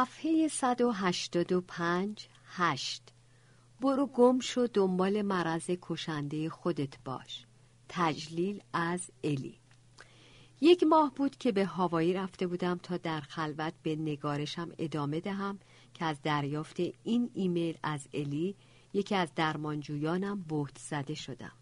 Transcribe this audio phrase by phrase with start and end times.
[0.00, 3.02] صفحه 185 8
[3.80, 7.46] برو گم شو دنبال مرض کشنده خودت باش.
[7.88, 9.58] تجلیل از الی.
[10.60, 15.58] یک ماه بود که به هوایی رفته بودم تا در خلوت به نگارشم ادامه دهم
[15.94, 18.56] که از دریافت این ایمیل از الی
[18.92, 21.52] یکی از درمانجویانم بهت زده شدم.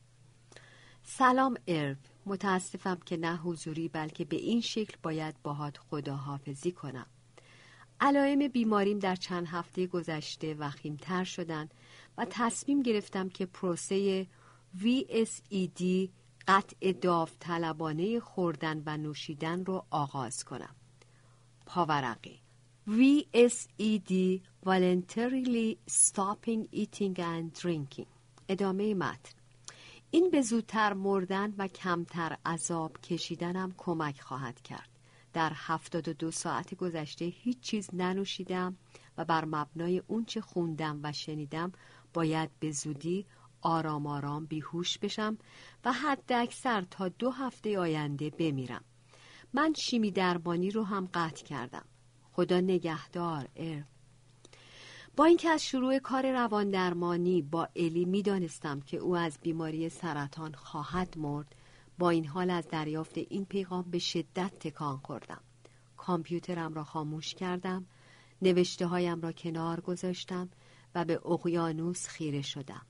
[1.03, 7.07] سلام ارو متاسفم که نه حضوری بلکه به این شکل باید باهات خداحافظی کنم.
[8.01, 11.69] علائم بیماریم در چند هفته گذشته وخیمتر شدن
[12.19, 14.27] و تصمیم گرفتم که پروسه
[14.81, 16.09] VSED
[16.49, 20.75] قطع داوطلبانه خوردن و نوشیدن رو آغاز کنم.
[21.67, 22.41] پاورقی.
[22.89, 28.07] VSED Voluntarily Stopping Eating and Drinking.
[28.49, 29.33] ادامه متن.
[30.11, 34.98] این به زودتر مردن و کمتر عذاب کشیدنم کمک خواهد کرد.
[35.33, 38.77] در هفتاد و دو ساعت گذشته هیچ چیز ننوشیدم
[39.19, 41.73] و بر مبنای اونچه خوندم و شنیدم
[42.15, 43.27] باید به زودی
[43.63, 45.39] آرام آرام بیهوش بشم
[45.85, 48.85] و حد اکثر تا دو هفته آینده بمیرم.
[49.53, 51.85] من شیمی درمانی رو هم قطع کردم.
[52.33, 53.85] خدا نگهدار ار
[55.17, 60.53] با اینکه از شروع کار روان درمانی با الی می‌دانستم که او از بیماری سرطان
[60.53, 61.55] خواهد مرد
[61.99, 65.41] با این حال از دریافت این پیغام به شدت تکان خوردم.
[65.97, 67.87] کامپیوترم را خاموش کردم
[68.43, 70.49] نوشته هایم را کنار گذاشتم
[70.95, 72.87] و به اقیانوس خیره شدم.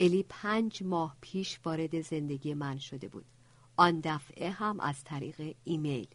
[0.00, 3.24] الی پنج ماه پیش وارد زندگی من شده بود.
[3.76, 6.08] آن دفعه هم از طریق ایمیل.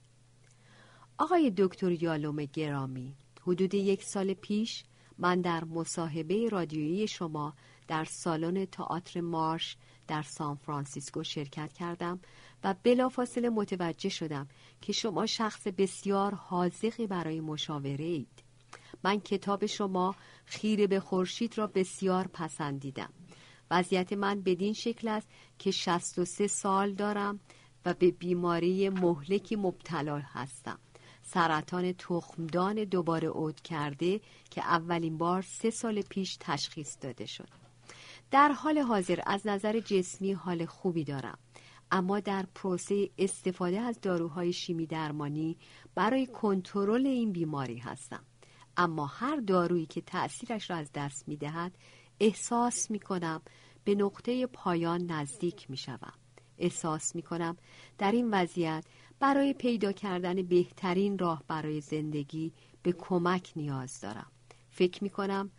[1.18, 4.84] آقای دکتر یالوم گرامی حدود یک سال پیش
[5.18, 7.54] من در مصاحبه رادیویی شما
[7.88, 12.20] در سالن تئاتر مارش در سان فرانسیسکو شرکت کردم
[12.64, 14.48] و بلافاصله متوجه شدم
[14.82, 18.44] که شما شخص بسیار حاضقی برای مشاوره اید.
[19.04, 20.16] من کتاب شما
[20.46, 23.14] خیره به خورشید را بسیار پسندیدم.
[23.72, 25.28] وضعیت من بدین شکل است
[25.60, 27.40] که 63 سال دارم
[27.86, 30.80] و به بیماری مهلکی مبتلا هستم.
[31.24, 37.48] سرطان تخمدان دوباره عود کرده که اولین بار سه سال پیش تشخیص داده شد.
[38.32, 41.38] در حال حاضر از نظر جسمی حال خوبی دارم.
[41.92, 45.58] اما در پروسه استفاده از داروهای شیمی درمانی
[45.96, 48.24] برای کنترل این بیماری هستم.
[48.78, 51.78] اما هر دارویی که تأثیرش را از دست می دهد
[52.20, 53.42] احساس می کنم
[53.84, 56.14] به نقطه پایان نزدیک می شوم.
[56.58, 57.58] احساس می کنم
[57.98, 58.86] در این وضعیت
[59.24, 62.54] برای پیدا کردن بهترین راه برای زندگی
[62.84, 64.32] به کمک نیاز دارم.
[64.70, 65.52] فکر می کنم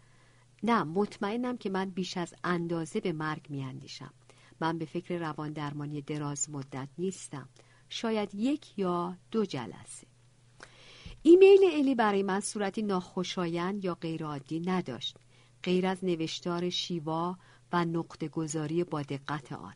[0.63, 4.13] نه مطمئنم که من بیش از اندازه به مرگ می اندیشم.
[4.61, 7.49] من به فکر روان درمانی دراز مدت نیستم.
[7.89, 10.07] شاید یک یا دو جلسه.
[11.23, 15.17] ایمیل الی برای من صورتی ناخوشایند یا غیرعادی نداشت.
[15.63, 17.39] غیر از نوشتار شیوا
[17.73, 19.75] و نقطه گذاری با دقت آن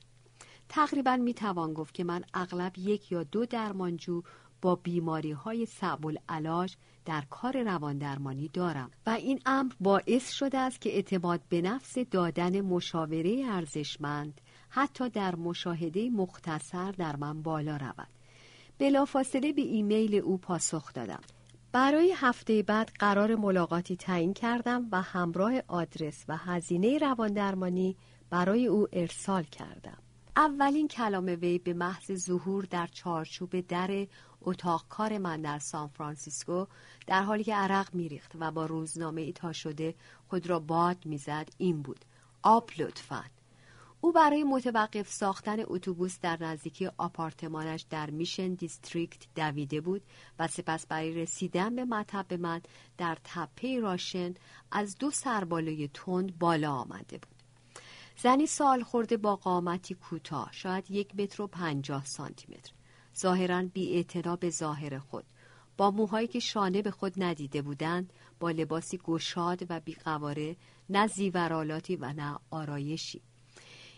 [0.68, 4.22] تقریبا می توان گفت که من اغلب یک یا دو درمانجو
[4.62, 10.58] با بیماری های صعب العلاج در کار روان درمانی دارم و این امر باعث شده
[10.58, 17.76] است که اعتماد به نفس دادن مشاوره ارزشمند حتی در مشاهده مختصر در من بالا
[17.76, 18.08] رود
[18.78, 21.20] بلافاصله به ایمیل او پاسخ دادم
[21.72, 27.96] برای هفته بعد قرار ملاقاتی تعیین کردم و همراه آدرس و هزینه رواندرمانی
[28.30, 29.98] برای او ارسال کردم.
[30.38, 34.06] اولین کلام وی به محض ظهور در چارچوب در
[34.42, 36.66] اتاق کار من در سان فرانسیسکو
[37.06, 39.94] در حالی که عرق میریخت و با روزنامه ای تا شده
[40.28, 42.04] خود را باد می‌زد این بود.
[42.42, 43.24] آب لطفاً.
[44.00, 50.02] او برای متوقف ساختن اتوبوس در نزدیکی آپارتمانش در میشن دیستریکت دویده بود
[50.38, 52.60] و سپس برای رسیدن به مطب من
[52.98, 54.34] در تپه راشن
[54.70, 57.37] از دو سربالای تند بالا آمده بود.
[58.22, 62.72] زنی سال خورده با قامتی کوتاه شاید یک متر و پنجاه سانتی متر
[63.18, 64.06] ظاهرا بی
[64.40, 65.24] به ظاهر خود.
[65.76, 70.56] با موهایی که شانه به خود ندیده بودند با لباسی گشاد و بیقواره
[70.90, 73.22] نه زیورالاتی و نه آرایشی.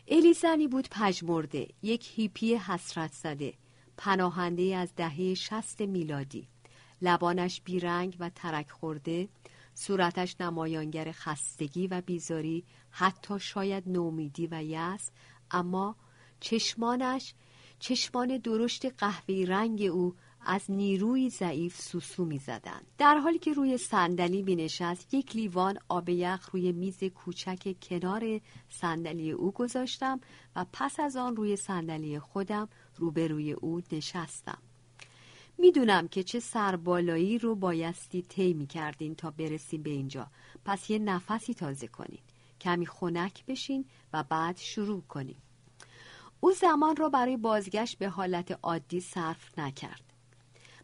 [0.09, 3.55] الی زنی بود پژمرده یک هیپی حسرت زده
[3.97, 6.49] پناهنده از دهه شست میلادی.
[7.03, 9.29] لبانش بیرنگ و ترک خورده
[9.75, 15.11] صورتش نمایانگر خستگی و بیزاری حتی شاید نومیدی و یس
[15.51, 15.97] اما
[16.41, 17.35] چشمانش
[17.79, 20.15] چشمان درشت قهوه‌ای رنگ او
[20.47, 22.81] از نیروی ضعیف سوسو می زدن.
[22.99, 28.41] در حالی که روی صندلی می نشست یک لیوان آب یخ روی میز کوچک کنار
[28.69, 30.21] صندلی او گذاشتم
[30.57, 34.59] و پس از آن روی صندلی خودم روبروی او نشستم
[35.61, 40.27] می‌دونم که چه سربالایی رو بایستی طی می کردین تا برسیم به اینجا.
[40.65, 42.21] پس یه نفسی تازه کنین.
[42.61, 45.43] کمی خنک بشین و بعد شروع کنیم
[46.41, 50.03] او زمان را برای بازگشت به حالت عادی صرف نکرد.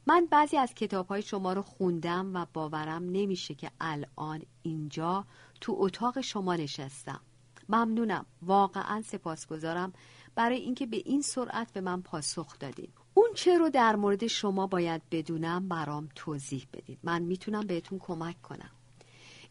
[0.06, 5.24] من بعضی از کتاب های شما رو خوندم و باورم نمیشه که الان اینجا
[5.60, 7.20] تو اتاق شما نشستم.
[7.68, 8.26] ممنونم.
[8.42, 9.92] واقعا سپاسگزارم
[10.34, 12.88] برای اینکه به این سرعت به من پاسخ دادین.
[13.18, 16.98] اون چه رو در مورد شما باید بدونم برام توضیح بدید.
[17.02, 18.70] من می‌تونم بهتون کمک کنم.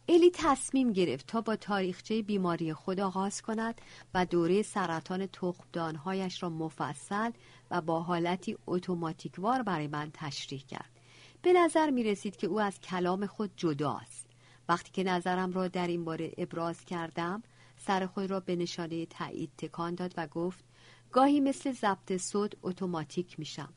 [0.10, 3.82] الی تصمیم گرفت تا با تاریخچه بیماری خود آغاز کند
[4.14, 7.32] و دوره سرطان تخمدانهایش را مفصل
[7.72, 11.00] و با حالتی اتوماتیکوار برای من تشریح کرد.
[11.42, 14.26] به نظر می رسید که او از کلام خود جداست.
[14.70, 17.44] وقتی که نظرم را در این باره ابراز کردم
[17.78, 20.65] سر خود را به نشانه تایید تکان داد و گفت
[21.16, 23.74] گاهی مثل ضبط صوت اتوماتیک میشم.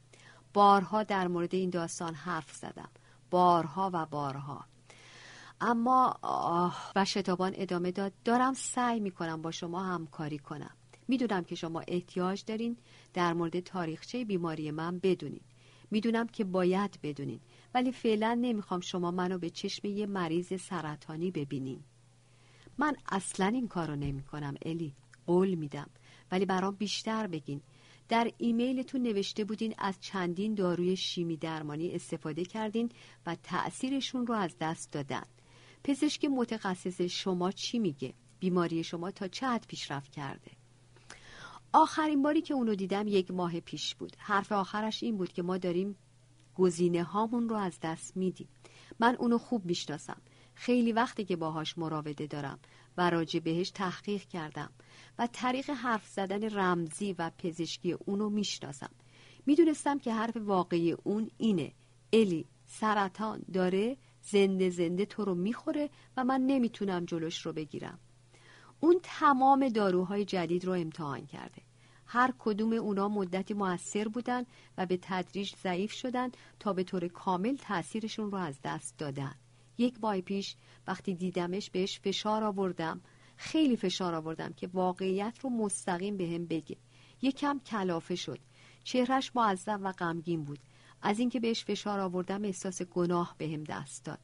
[0.54, 2.88] بارها در مورد این داستان حرف زدم.
[3.30, 4.64] بارها و بارها.
[5.60, 10.70] اما آه و شتابان ادامه داد دارم سعی می‌کنم با شما همکاری کنم.
[11.08, 12.76] می‌دونم که شما احتیاج دارین
[13.14, 15.44] در مورد تاریخچه بیماری من بدونین.
[15.90, 17.40] می‌دونم که باید بدونین
[17.74, 21.80] ولی فعلا نمی‌خوام شما منو به چشم یه مریض سرطانی ببینین.
[22.78, 24.94] من اصلا این کارو نمی‌کنم الی.
[25.26, 25.90] قول میدم.
[26.32, 27.60] ولی برام بیشتر بگین.
[28.08, 32.90] در ایمیلتون نوشته بودین از چندین داروی شیمی درمانی استفاده کردین
[33.26, 35.24] و تأثیرشون رو از دست دادن.
[35.84, 40.50] پزشک متخصص شما چی میگه؟ بیماری شما تا چه حد پیشرفت کرده؟
[41.72, 44.16] آخرین باری که اونو دیدم یک ماه پیش بود.
[44.18, 45.96] حرف آخرش این بود که ما داریم
[46.54, 48.48] گزینه هامون رو از دست میدیم.
[49.00, 50.20] من اونو خوب می‌شناسم.
[50.54, 52.58] خیلی وقتی که باهاش مراوده دارم
[52.96, 54.70] و راجع بهش تحقیق کردم.
[55.18, 58.90] و طریق حرف زدن رمزی و پزشکی اونو می‌شناسم.
[59.46, 61.72] می‌دونستم که حرف واقعی اون اینه.
[62.12, 67.98] الی سرطان داره زنده زنده تو رو می‌خوره و من نمی‌تونم جلوش رو بگیرم.
[68.80, 71.62] اون تمام داروهای جدید رو امتحان کرده.
[72.06, 74.44] هر کدوم اونا مدتی موثر بودن
[74.78, 76.30] و به تدریج ضعیف شدن
[76.60, 79.34] تا به طور کامل تاثیرشون رو از دست دادن.
[79.78, 80.56] یک ماه پیش
[80.86, 83.00] وقتی دیدمش بهش فشار آوردم.
[83.38, 86.76] خیلی فشار آوردم که واقعیت رو مستقیم به هم بگه.
[87.22, 88.38] یکم کلافه شد.
[88.84, 90.58] چهرش معذب و غمگین بود.
[91.02, 94.18] از اینکه بهش فشار آوردم احساس گناه به هم دست داد.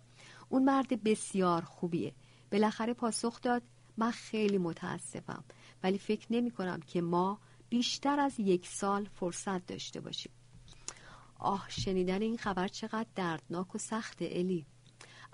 [0.49, 2.15] اون مرد بسیار خوبیه.
[2.53, 3.63] بالاخره پاسخ داد
[3.97, 5.45] من خیلی متاسفم
[5.83, 7.39] ولی فکر نمی کنم که ما
[7.69, 10.33] بیشتر از یک سال فرصت داشته باشیم.
[11.39, 14.67] آه شنیدن این خبر چقدر دردناک و سخته الی.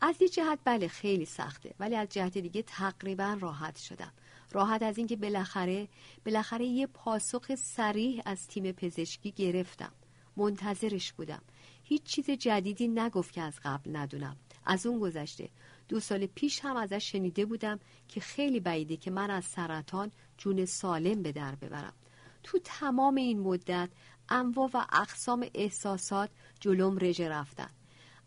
[0.02, 4.12] از یه جهت بله خیلی سخته ولی از جهت دیگه تقریبا راحت شدم.
[4.52, 5.88] راحت از اینکه بالاخره
[6.26, 9.92] بالاخره یه پاسخ سریح از تیم پزشکی گرفتم.
[10.36, 11.42] منتظرش بودم.
[11.82, 14.36] هیچ چیز جدیدی نگفت که از قبل ندونم.
[14.66, 15.48] از اون گذشته
[15.88, 20.64] دو سال پیش هم ازش شنیده بودم که خیلی بعیده که من از سرطان جون
[20.64, 21.94] سالم به در ببرم.
[22.42, 23.90] تو تمام این مدت
[24.28, 26.30] انواع و اقسام احساسات
[26.60, 27.70] جلوم رژه رفتن.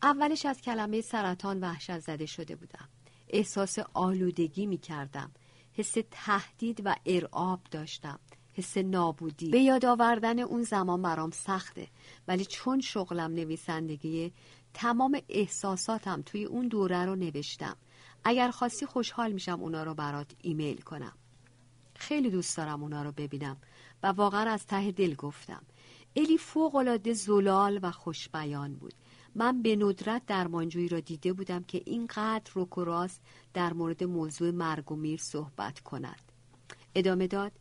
[0.03, 2.89] اولش از کلمه سرطان وحشت زده شده بودم.
[3.29, 5.31] احساس آلودگی می کردم
[5.73, 8.19] حس تهدید و ارعاب داشتم.
[8.53, 9.50] حس نابودی.
[9.50, 11.88] به یاد آوردن اون زمان برام سخته.
[12.27, 14.31] ولی چون شغلم نویسندگیه
[14.74, 17.77] تمام احساساتم توی اون دوره رو نوشتم
[18.24, 21.13] اگر خواستی خوشحال میشم اونا رو برات ایمیل کنم.
[21.95, 23.57] خیلی دوست دارم اونا رو ببینم
[24.03, 25.63] و واقعا از ته دل گفتم.
[26.15, 28.93] الی فوقالعاده زلال و خوشبیان بود.
[29.36, 33.22] من به ندرت درمانجویی را دیده بودم که اینقدر رک و راست
[33.54, 36.22] در مورد موضوع مرگ و میر صحبت کند.
[36.96, 37.52] ادامه داد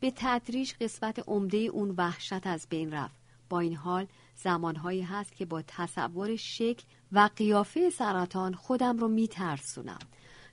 [0.00, 3.20] به تدریج قسمت عمده اون وحشت از بین رفت.
[3.48, 9.98] با این حال زمانهایی هست که با تصور شکل و قیافه سرطان خودم رو میترسونم.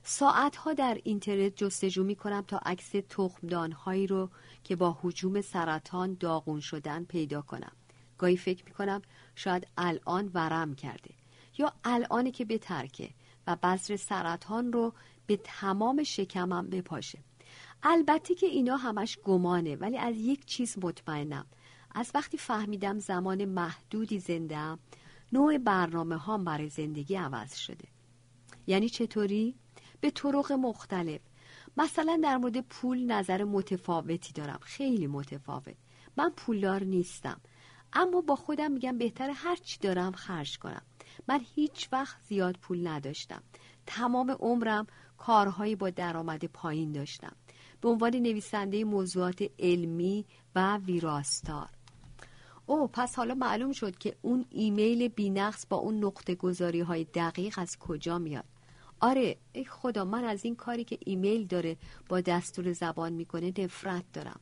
[0.02, 4.30] ساعتها در اینترنت جستجو می کنم تا عکس تخمدانهایی رو
[4.64, 7.72] که با حجوم سرطان داغون شدن پیدا کنم.
[8.18, 9.02] گاهی فکر می کنم
[9.34, 11.14] شاید الان ورم کرده.
[11.58, 13.10] یا الانی که بترکه
[13.46, 14.92] و بذر سرطان رو
[15.26, 17.18] به تمام شکمم بپاشه.
[17.82, 21.46] البته که اینا همش گمانه ولی از یک چیز مطمئنم.
[21.94, 24.78] از وقتی فهمیدم زمان محدودی زنده
[25.32, 27.88] نوع برنامه هام برای زندگی عوض شده.
[28.66, 29.54] یعنی چطوری؟
[30.00, 31.20] به طرق مختلف.
[31.76, 34.58] مثلا در مورد پول نظر متفاوتی دارم.
[34.62, 35.76] خیلی متفاوت.
[36.16, 37.40] من پولدار نیستم.
[37.94, 40.82] اما با خودم میگم بهتر هر چی دارم خرج کنم.
[41.28, 43.42] من هیچ وقت زیاد پول نداشتم.
[43.86, 44.86] تمام عمرم
[45.18, 47.36] کارهایی با درآمد پایین داشتم.
[47.80, 50.24] به عنوان نویسنده موضوعات علمی
[50.54, 51.68] و ویراستار.
[52.66, 57.58] او پس حالا معلوم شد که اون ایمیل بینقص با اون نقطه گذاری های دقیق
[57.58, 58.44] از کجا میاد.
[59.00, 61.76] آره ای خدا من از این کاری که ایمیل داره
[62.08, 64.40] با دستور زبان می‌کنه نفرت دارم.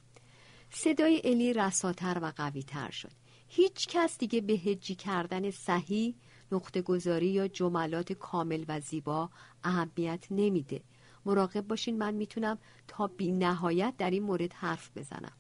[0.71, 3.22] صدای الی رساتر و قویتر شد.
[3.55, 6.15] هیچ کس دیگه به هجی کردن صحیح
[6.53, 9.31] نقطه گذاری یا جملات کامل و زیبا
[9.65, 10.83] اهمیت نمیده.
[11.27, 15.33] مراقب باشین من می‌تونم تا بی نهایت در این مورد حرف بزنم.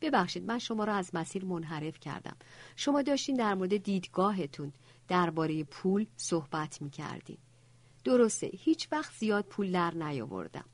[0.00, 2.36] ببخشید من شما را از مسیر منحرف کردم.
[2.76, 4.72] شما داشتین در مورد دیدگاهتون
[5.08, 7.38] درباره پول صحبت می‌کردین.
[8.04, 10.64] درسته هیچ وقت زیاد پول در نیاوردم.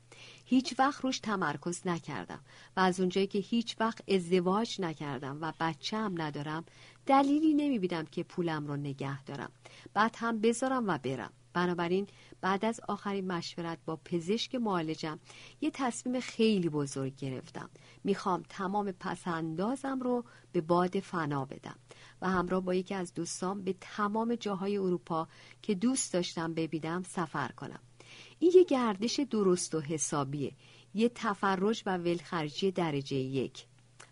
[0.45, 2.39] هیچ وقت روش تمرکز نکردم
[2.77, 6.65] و از اونجایی که هیچ وقت ازدواج نکردم و بچه هم ندارم
[7.05, 9.51] دلیلی نمی‌بینم که پولم رو نگه دارم.
[9.93, 11.33] بعد هم بذارم و برم.
[11.53, 12.07] بنابراین
[12.41, 15.19] بعد از آخرین مشورت با پزشک معالجم
[15.61, 17.69] یه تصمیم خیلی بزرگ گرفتم.
[18.03, 21.75] می‌خوام تمام پسندازم رو به باد فنا بدم
[22.21, 25.27] و همراه با یکی از دوستان به تمام جاهای اروپا
[25.61, 27.79] که دوست داشتم ببینم سفر کنم.
[28.39, 30.51] این یه گردش درست و حسابیه.
[30.93, 33.65] یه تفرج و ولخرجی درجه یک.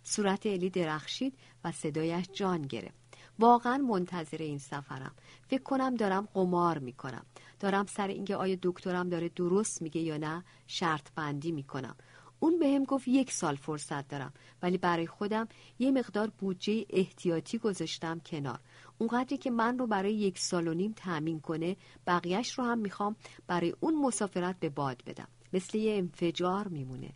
[0.03, 3.03] صورت الی درخشید و صدایش جان گرفت.
[3.39, 5.15] واقعا منتظر این سفرم.
[5.47, 7.25] فکر کنم دارم قمار می‌کنم.
[7.59, 11.95] دارم سر اینکه آیا دکترم داره درست میگه یا نه شرط بندی می‌کنم.
[12.39, 15.47] اون به هم گفت یک سال فرصت دارم ولی برای خودم
[15.79, 18.59] یه مقدار بودجه احتیاطی گذاشتم کنار.
[18.97, 23.15] اونقدری که من رو برای یک سال و نیم تأمین کنه بقیهش رو هم می‌خوام
[23.47, 25.27] برای اون مسافرت به باد بدم.
[25.53, 27.09] مثل یه انفجار میمونه.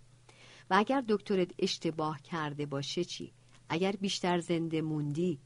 [0.69, 3.33] و اگر دکترت اشتباه کرده باشه چی؟
[3.69, 5.39] اگر بیشتر زنده موندی؟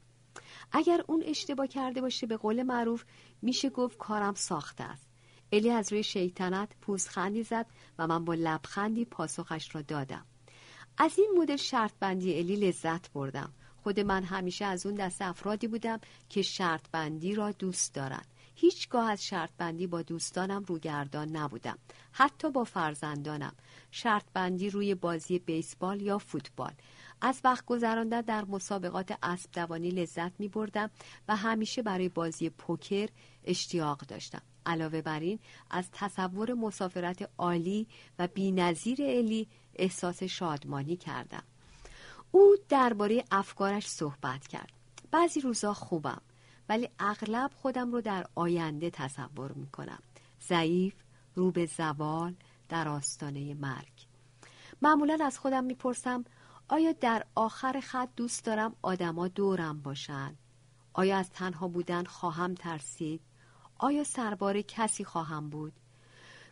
[0.72, 3.04] اگر اون اشتباه کرده باشه به قول معروف
[3.42, 5.06] میشه گفت کارم ساخته است.
[5.52, 7.66] الی از روی شیطنت پوزخندی زد
[7.98, 10.26] و من با لبخندی پاسخش را دادم.
[10.98, 13.52] از این مدل شرط بندی الی لذت بردم.
[13.82, 18.26] خود من همیشه از اون دست افرادی بودم که شرط بندی را دوست دارند.
[18.54, 21.78] هیچگاه از شرط بندی با دوستانم روگردان نبودم.
[22.12, 23.52] حتی با فرزندانم.
[23.90, 26.72] شرط بندی روی بازی بیسبال یا فوتبال.
[27.20, 30.90] از وقت گذراندن در مسابقات اسب دوانی لذت می بردم
[31.28, 33.08] و همیشه برای بازی پوکر
[33.44, 34.42] اشتیاق داشتم.
[34.66, 35.38] علاوه بر این
[35.70, 37.86] از تصور مسافرت عالی
[38.18, 41.42] و بینظیر الی احساس شادمانی کردم.
[42.32, 44.72] او درباره افکارش صحبت کرد
[45.10, 46.20] بعضی روزا خوبم
[46.68, 50.02] ولی اغلب خودم رو در آینده تصور می کنم
[50.48, 50.94] ضعیف
[51.34, 52.34] رو به زوال
[52.68, 54.06] در آستانه مرگ
[54.82, 56.24] معمولا از خودم می‌پرسم
[56.68, 60.36] آیا در آخر خط دوست دارم آدما دورم باشن؟
[60.92, 63.20] آیا از تنها بودن خواهم ترسید؟
[63.78, 65.72] آیا سربار کسی خواهم بود؟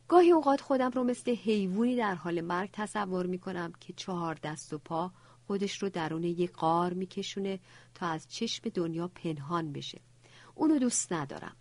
[0.08, 4.72] گاهی اوقات خودم رو مثل حیوانی در حال مرگ تصور می کنم که چهار دست
[4.72, 5.12] و پا
[5.50, 7.60] خودش رو درون یک قار میکشونه
[7.94, 10.00] تا از چشم دنیا پنهان بشه.
[10.54, 11.56] اونو دوست ندارم.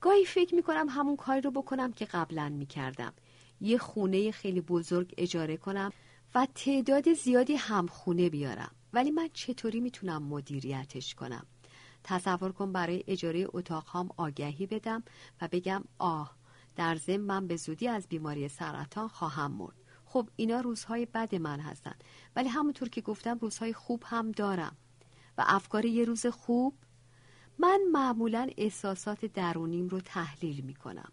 [0.00, 3.12] گاهی فکر می‌کنم همون کاری رو بکنم که قبلا می‌کردم.
[3.60, 5.92] یه خونه خیلی بزرگ اجاره کنم
[6.34, 8.74] و تعداد زیادی هم خونه بیارم.
[8.92, 11.46] ولی من چطوری می‌تونم مدیریتش کنم؟
[12.02, 15.02] تصور کن برای اجاره اتاق هم آگهی بدم
[15.40, 16.36] و بگم آه
[16.76, 19.83] در ضمن من به زودی از بیماری سرطان خواهم مرد.
[20.14, 21.94] خب اینا روزهای بد من هستن.
[22.36, 24.76] ولی همونطور که گفتم روزهای خوب هم دارم.
[25.38, 26.74] و افکار یه روز خوب
[27.58, 31.12] من معمولا احساسات درونیم رو تحلیل می‌کنم.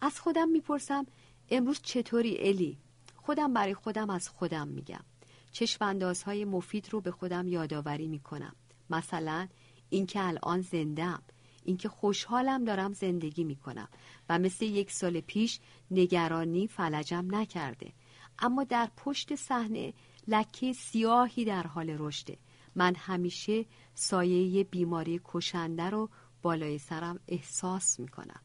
[0.00, 1.06] از خودم می‌پرسم
[1.50, 2.78] امروز چطوری الی؟
[3.16, 5.04] خودم برای خودم از خودم میگم.
[5.52, 8.54] چشماندازهای مفید رو به خودم یادآوری می‌کنم.
[8.90, 9.48] مثلا
[9.90, 11.22] اینکه الان زندم
[11.64, 13.88] اینکه خوشحالم دارم زندگی می‌کنم
[14.28, 17.92] و مثل یک سال پیش نگرانی فلجم نکرده.
[18.38, 19.94] اما در پشت صحنه
[20.28, 22.38] لکه سیاهی در حال رشده.
[22.74, 26.10] من همیشه سایه بیماری کشنده رو
[26.42, 28.40] بالای سرم احساس می‌کنم.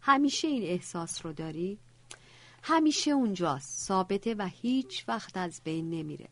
[0.00, 1.78] همیشه این احساس رو داری؟
[2.62, 3.86] همیشه اونجاست.
[3.86, 6.28] ثابته و هیچ وقت از بین نمیره.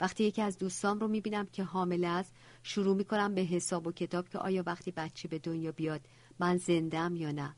[0.00, 4.28] وقتی یکی از دوستام رو می‌بینم که حامله است شروع می‌کنم به حساب و کتاب
[4.28, 6.00] که آیا وقتی بچه به دنیا بیاد
[6.38, 7.56] من زندم یا نه.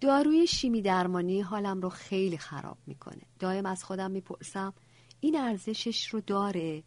[0.00, 3.22] داروی شیمی درمانی حالم رو خیلی خراب می‌کنه.
[3.38, 4.74] دائم از خودم می‌پرسم
[5.20, 6.82] این ارزشش رو داره؟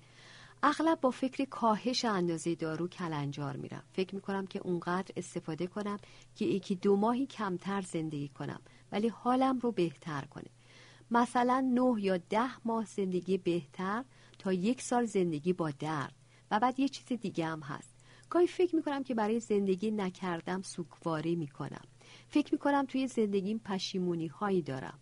[0.64, 3.84] اغلب با فکر کاهش اندازه دارو کلنجار میرم.
[3.94, 5.98] فکر می‌کنم که اونقدر استفاده کنم
[6.36, 8.62] که یکی دو ماهی کمتر زندگی کنم
[8.92, 10.50] ولی حالم رو بهتر کنه.
[11.12, 14.06] مثلا نه یا ده ماه زندگی بهتر
[14.40, 16.16] تا یک سال زندگی با درد.
[16.52, 17.96] و بعد یه چیز دیگه هم هست.
[18.30, 21.82] گاهی فکر می‌کنم که برای زندگی نکردم سوگواری می‌کنم.
[22.30, 25.00] فکر می‌کنم توی زندگیم پشیمونی هایی دارم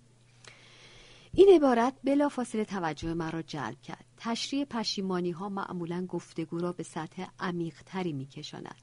[1.33, 7.25] این عبارت بلافاصله توجه مرا جلب کرد تشریح پشیمانی ها معمولا گفتگو را به سطح
[7.39, 8.81] عمیقتری می کشاند.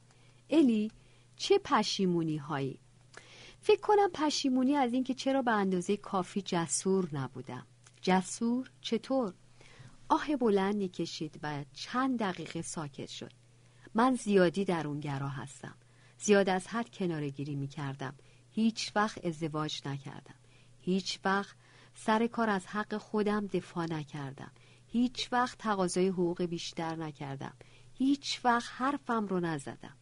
[0.50, 0.90] الی
[1.36, 2.78] چه پشیمونی هایی؟
[3.60, 7.66] فکر کنم پشیمونی از اینکه چرا به اندازه کافی جسور نبودم
[8.02, 9.34] جسور چطور؟
[10.08, 13.32] آه بلندی کشید و چند دقیقه ساکت شد
[13.94, 15.74] من زیادی در اون گرا هستم
[16.18, 18.14] زیاد از حد کناره گیری می کردم
[18.54, 20.34] هیچ وقت ازدواج نکردم.
[20.80, 21.56] هیچ وقت
[21.94, 24.52] سر کار از حق خودم دفاع نکردم.
[24.86, 27.54] هیچ وقت تقاضای حقوق بیشتر نکردم.
[27.94, 29.96] هیچ وقت حرفم رو نزدم.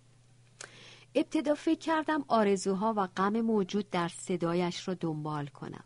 [1.15, 5.85] ابتدا فکر کردم آرزوها و غم موجود در صدایش را دنبال کنم.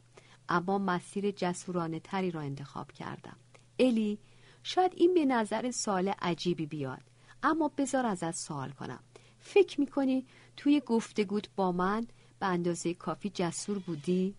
[0.48, 3.36] اما مسیر جسورانه تری را انتخاب کردم.
[3.78, 4.18] الی
[4.62, 7.02] شاید این به نظر سال عجیبی بیاد
[7.42, 9.00] اما بذار ازت سوال کنم.
[9.38, 12.06] فکر می‌کنی توی گفتگوت با من
[12.38, 14.34] به اندازه کافی جسور بودی؟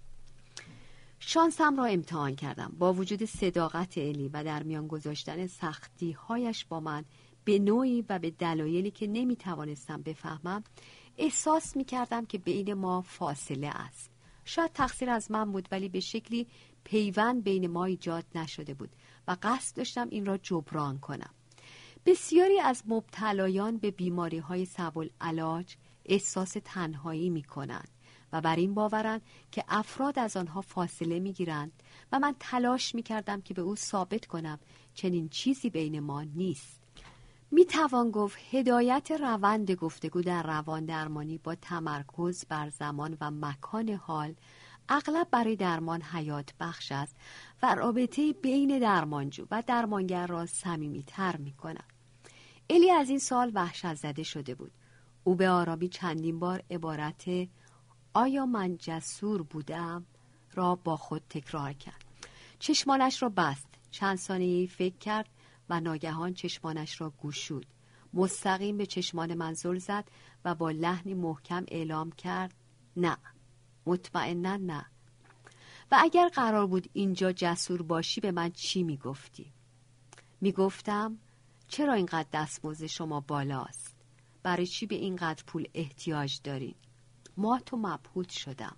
[1.20, 2.76] شانسم را امتحان کردم.
[2.80, 7.06] با وجود صداقت الی و در میان گذاشتن سختی هایش با من
[7.44, 10.64] به نوعی و به دلایلی که نمی توانستم بفهمم
[11.18, 14.12] احساس می کردم که بین ما فاصله است.
[14.46, 16.48] شاید تقصیر از من بود ولی به شکلی
[16.84, 18.90] پیوند بین ما ایجاد نشده بود
[19.28, 21.34] و قصد داشتم این را جبران کنم.
[22.06, 25.76] بسیاری از مبتلایان به بیماری های سبول علاج
[26.08, 27.90] احساس تنهایی می کنند
[28.34, 29.22] و بر این باورند
[29.52, 31.72] که افراد از آنها فاصله می گیرند
[32.12, 34.60] و من تلاش می کردم که به او ثابت کنم
[34.94, 36.78] چنین چیزی بین ما نیست
[37.52, 43.90] می توان گفت هدایت روند گفتگو در روان درمانی با تمرکز بر زمان و مکان
[43.90, 44.36] حال
[44.90, 47.16] اغلب برای درمان حیات بخش است
[47.64, 50.46] و رابطه بین درمانجو و درمانگر را
[51.08, 51.94] تر می کند.
[52.70, 54.72] الی از این سال وحشت زده شده بود.
[55.28, 57.26] او به آرامی چندین بار عبارت
[58.14, 60.06] آیا من جسور بودم
[60.54, 62.06] را با خود تکرار کرد.
[62.60, 63.68] چشمانش را بست.
[63.92, 65.30] چند ثانیه فکر کرد
[65.70, 67.66] و ناگهان چشمانش را گوشود.
[68.14, 70.06] مستقیم به چشمان من زل زد
[70.46, 72.54] و با لحنی محکم اعلام کرد
[72.98, 73.18] نه
[73.86, 74.86] مطمئنا نه
[75.92, 79.54] و اگر قرار بود اینجا جسور باشی به من چی می‌گفتی؟
[80.42, 81.18] می‌گفتم
[81.68, 83.97] چرا اینقدر دستمزد شما بالاست؟
[84.48, 86.76] برای چی به اینقدر پول احتیاج دارین؟
[87.38, 88.76] ما تو مبهوت شدم.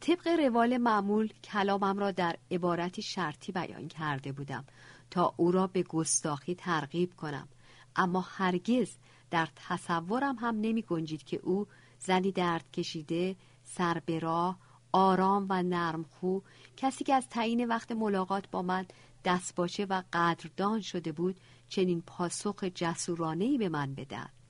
[0.00, 4.64] طبق روال معمول کلامم را در عبارتی شرطی بیان کرده بودم
[5.10, 7.48] تا او را به گستاخی ترغیب کنم.
[7.96, 8.96] اما هرگز
[9.30, 11.66] در تصورم هم نمی گنجید که او
[11.98, 14.58] زنی درد کشیده سر به راه
[14.92, 16.40] آرام و نرمخو
[16.76, 18.86] کسی که از تعیین وقت ملاقات با من
[19.24, 24.41] دست باشه و قدردان شده بود چنین پاسخ جسورانه به من بدهد.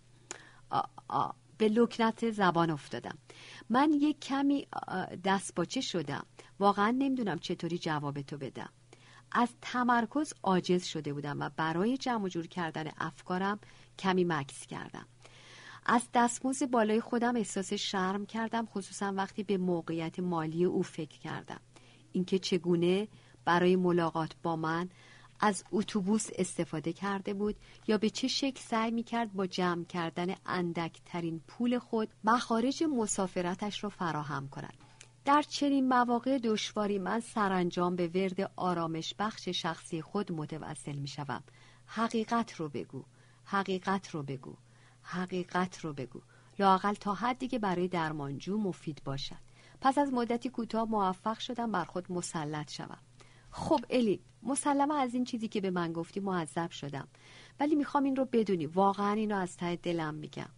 [1.58, 3.18] به لکنت زبان افتادم.
[3.70, 4.66] من یک کمی
[5.24, 6.26] دست باچه شدم.
[6.58, 8.70] واقعا نمی‌دونم چطوری جواب تو بدم.
[9.32, 13.58] از تمرکز عاجز شده بودم و برای جمع جور کردن افکارم
[13.98, 15.06] کمی مکس کردم.
[15.86, 21.60] از دستمزد بالای خودم احساس شرم کردم خصوصا وقتی به موقعیت مالی او فکر کردم.
[22.12, 23.08] اینکه چگونه
[23.44, 24.88] برای ملاقات با من
[25.44, 30.34] از اتوبوس استفاده کرده بود یا به چه شکل سعی می کرد با جمع کردن
[30.46, 34.74] اندکترین پول خود مخارج مسافرتش را فراهم کند.
[35.24, 41.42] در چنین مواقع دشواری من سرانجام به ورد آرامش بخش شخصی خود متوسل می شوم.
[41.86, 43.04] حقیقت رو بگو.
[43.44, 44.56] حقیقت رو بگو.
[45.02, 46.20] حقیقت رو بگو.
[46.58, 49.52] لاقل تا حدی که برای درمانجو مفید باشد.
[49.80, 52.98] پس از مدتی کوتاه موفق شدم بر خود مسلط شوم.
[53.50, 57.08] خب الی مسلما از این چیزی که به من گفتی معذب شدم.
[57.60, 58.66] ولی می‌خوام این رو بدونی.
[58.66, 60.48] واقعا اینو از ته دلم میگم.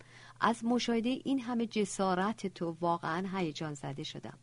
[0.41, 4.39] از مشاهده این همه جسارت تو واقعا هیجان زده شدم.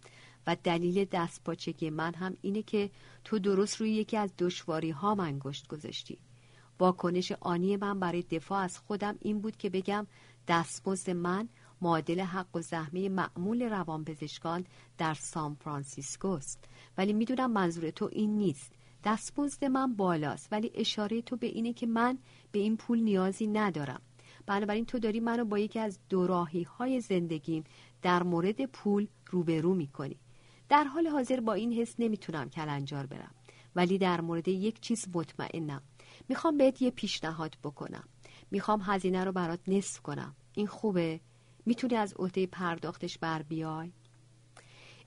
[0.47, 2.91] و دلیل دست پاچگی من هم اینه که
[3.23, 6.17] تو درست روی یکی از دشواری ها من گشت گذاشتی.
[6.79, 10.07] واکنش آنی من برای دفاع از خودم این بود که بگم
[10.47, 11.49] دستمزد من
[11.81, 14.65] معادل حق و زحمه معمول روانپزشکان
[14.97, 16.63] در سان فرانسیسکو است
[16.97, 18.71] ولی می‌دونم منظور تو این نیست.
[19.03, 22.17] دستمزد من بالاست ولی اشاره تو به اینه که من
[22.51, 24.01] به این پول نیازی ندارم.
[24.45, 27.63] بنابراین تو داری منو با یکی از دوراهی های زندگیم
[28.01, 30.19] در مورد پول روبرو می‌کنی.
[30.69, 33.31] در حال حاضر با این حس نمی‌تونم کلنجار برم
[33.75, 35.81] ولی در مورد یک چیز مطمئنم.
[36.29, 38.03] می‌خوام بهت یه پیشنهاد بکنم.
[38.51, 40.35] می‌خوام هزینه رو برات نصف کنم.
[40.53, 41.19] این خوبه؟
[41.65, 43.91] می‌تونی از عهده پرداختش بر بیای؟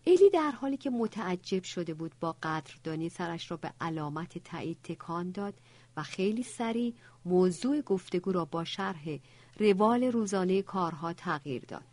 [0.06, 5.30] الی در حالی که متعجب شده بود با قدردانی سرش را به علامت تایید تکان
[5.30, 5.54] داد
[5.96, 9.18] و خیلی سریع موضوع گفتگو را با شرح
[9.58, 11.84] روال روزانه کارها تغییر داد.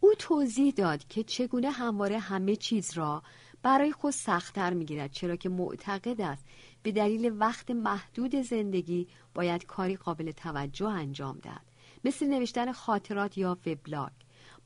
[0.00, 3.22] او توضیح داد که چگونه همواره همه چیز را
[3.62, 6.44] برای خود سختتر می‌گیرد چرا که معتقد است
[6.82, 11.64] به دلیل وقت محدود زندگی باید کاری قابل توجه انجام دهد.
[12.04, 14.12] مثل نوشتن خاطرات یا وبلاگ.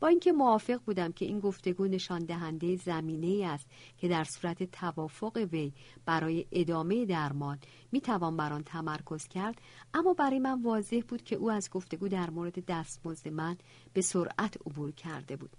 [0.03, 3.67] با اینکه موافق بودم که این گفتگو نشان دهنده زمینه ای است
[3.99, 5.73] که در صورت توافق وی
[6.07, 7.59] برای ادامه درمان
[7.93, 9.61] می توان بر آن تمرکز کرد
[9.95, 13.57] اما برای من واضح بود که او از گفتگو در مورد دستمزد من
[13.93, 15.51] به سرعت عبور کرده بود.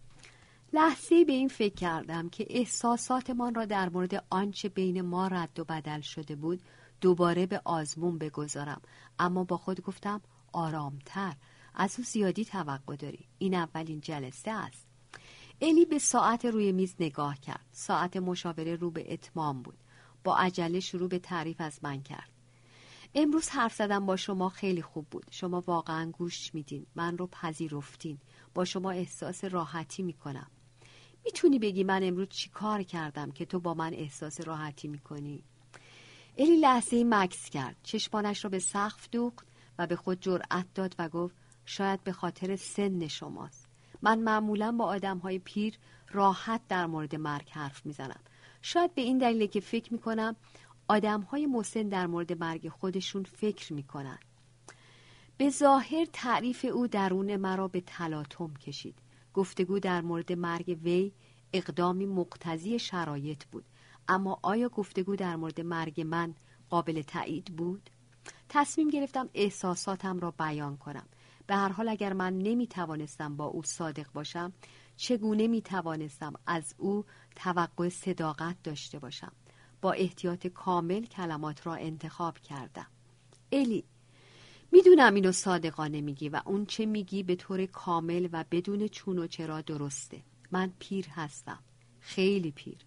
[0.73, 5.63] لحظه به این فکر کردم که احساساتمان را در مورد آنچه بین ما رد و
[5.63, 6.61] بدل شده بود
[7.01, 8.81] دوباره به آزمون بگذارم
[9.19, 10.21] اما با خود گفتم
[10.53, 11.33] آرامتر.
[11.75, 13.27] از او زیادی توقع داری.
[13.37, 14.87] این اولین جلسه است.
[15.61, 17.65] الی به ساعت روی میز نگاه کرد.
[17.71, 19.77] ساعت مشاوره رو به اتمام بود.
[20.23, 22.29] با عجله شروع به تعریف از من کرد.
[23.15, 25.25] امروز حرف زدم با شما خیلی خوب بود.
[25.31, 26.85] شما واقعا گوش میدین.
[26.95, 28.17] من رو پذیرفتین.
[28.53, 30.47] با شما احساس راحتی می‌کنم.
[31.25, 35.43] می‌تونی بگی من امروز چی کار کردم که تو با من احساس راحتی می‌کنی؟
[36.37, 37.75] الی لحظه مکس کرد.
[37.83, 39.47] چشمانش را به سقف دوخت
[39.79, 43.67] و به خود جرأت داد و گفت شاید به خاطر سن شماست.
[44.01, 45.77] من معمولا با آدم های پیر
[46.11, 48.19] راحت در مورد مرگ حرف می‌زنم.
[48.61, 50.35] شاید به این دلیل که فکر می‌کنم
[50.87, 54.19] آدم های مسن در مورد مرگ خودشون فکر می‌کنن.
[55.37, 58.95] به ظاهر تعریف او درون مرا به تلاطم کشید.
[59.33, 61.11] گفتگو در مورد مرگ وی
[61.53, 63.65] اقدامی مقتضی شرایط بود.
[64.07, 66.35] اما آیا گفتگو در مورد مرگ من
[66.69, 67.89] قابل تایید بود؟
[68.49, 71.05] تصمیم گرفتم احساساتم را بیان کنم.
[71.47, 74.53] به هر حال اگر من نمی توانستم با او صادق باشم
[74.95, 79.31] چگونه می توانستم از او توقع صداقت داشته باشم؟
[79.81, 82.87] با احتیاط کامل کلمات را انتخاب کردم.
[83.51, 83.83] الی
[84.71, 89.27] می‌دونم اینو صادقانه میگی و اون چه میگی به طور کامل و بدون چون و
[89.27, 90.23] چرا درسته.
[90.51, 91.59] من پیر هستم.
[91.99, 92.77] خیلی پیر.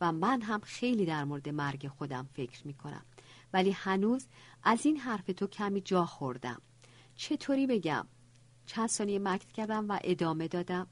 [0.00, 3.04] و من هم خیلی در مورد مرگ خودم فکر می‌کنم.
[3.52, 4.26] ولی هنوز
[4.62, 6.62] از این حرف تو کمی جا خوردم.
[7.14, 8.06] چطوری بگم؟
[8.66, 10.86] چند ثانیه مکت کردم و ادامه دادم.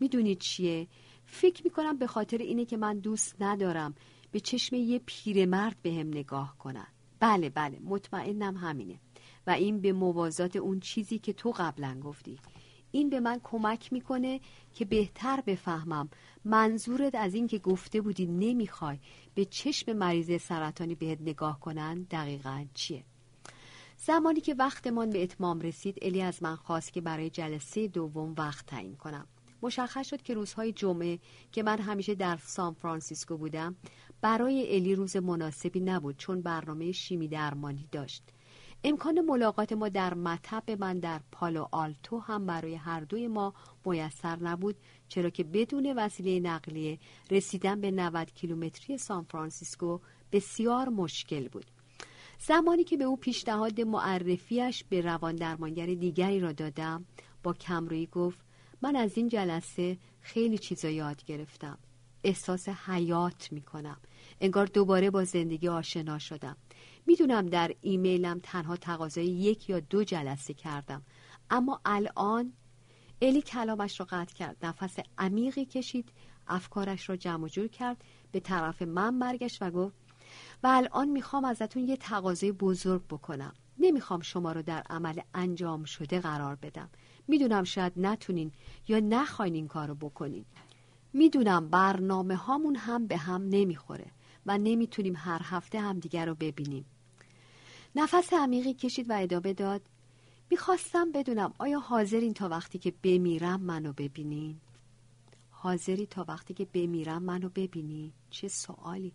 [0.00, 0.88] می‌دونید چیه؟
[1.26, 3.94] فکر می‌کنم به خاطر اینه که من دوست ندارم
[4.30, 6.86] به چشم یه پیرمرد به هم نگاه کنن.
[7.20, 9.00] بله بله مطمئنم همینه.
[9.46, 12.38] و این به موازات اون چیزی که تو قبلا گفتی.
[12.90, 14.40] این به من کمک می‌کنه
[14.74, 16.08] که بهتر بفهمم
[16.44, 18.98] منظورت از این که گفته بودی نمی‌خوای
[19.34, 23.04] به چشم مریض سرطانی بهت نگاه کنن دقیقا چیه.
[24.06, 28.66] زمانی که وقتمان به اتمام رسید الی از من خواست که برای جلسه دوم وقت
[28.66, 29.26] تعیین کنم.
[29.62, 31.18] مشخص شد که روزهای جمعه
[31.52, 33.76] که من همیشه در سان فرانسیسکو بودم
[34.20, 38.22] برای الی روز مناسبی نبود چون برنامه شیمی درمانی داشت.
[38.84, 43.54] امکان ملاقات ما در مطب من در پالو آلتو هم برای هر دوی ما
[43.86, 44.76] میسر نبود
[45.08, 46.98] چرا که بدون وسیله نقلیه
[47.30, 49.98] رسیدن به 90 کیلومتری سان فرانسیسکو
[50.32, 51.73] بسیار مشکل بود.
[52.46, 57.04] زمانی که به او پیشنهاد معرفیش به روان درمانگر دیگری را دادم
[57.42, 58.38] با کمرویی گفت
[58.82, 61.78] من از این جلسه خیلی چیزا یاد گرفتم.
[62.24, 63.96] احساس حیات می کنم
[64.40, 66.56] انگار دوباره با زندگی آشنا شدم.
[67.06, 71.02] می‌دونم در ایمیلم تنها تقاضای یک یا دو جلسه کردم.
[71.50, 72.52] اما الان
[73.22, 74.56] الی کلامش را قطع کرد.
[74.62, 76.12] نفس عمیقی کشید
[76.48, 80.03] افکارش را جمع جور کرد به طرف من برگشت و گفت
[80.64, 83.52] و الان می‌خوام ازتون یه تقاضای بزرگ بکنم.
[83.78, 86.90] نمی‌خوام شما رو در عمل انجام شده قرار بدم.
[87.28, 88.52] می‌دونم شاید نتونین
[88.88, 90.44] یا نخواین این کارو بکنین.
[91.12, 94.06] می‌دونم برنامه هامون هم به هم نمی‌خوره
[94.46, 96.84] و نمی‌تونیم هر هفته همدیگر رو ببینیم.
[97.96, 99.82] نفس عمیقی کشید و ادامه داد
[100.50, 104.60] می‌خواستم بدونم آیا حاضرین تا وقتی که بمیرم منو ببینین؟
[105.50, 109.12] حاضری تا وقتی که بمیرم منو ببینی چه سوالی؟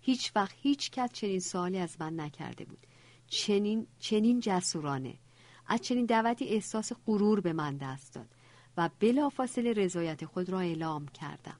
[0.00, 2.86] هیچ وقت هیچ کس چنین سوالی از من نکرده بود.
[3.26, 5.18] چنین, چنین جسورانه.
[5.66, 8.28] از چنین دعوتی احساس غرور به من دست داد
[8.76, 11.56] و بلافاصله رضایت خود را اعلام کردم.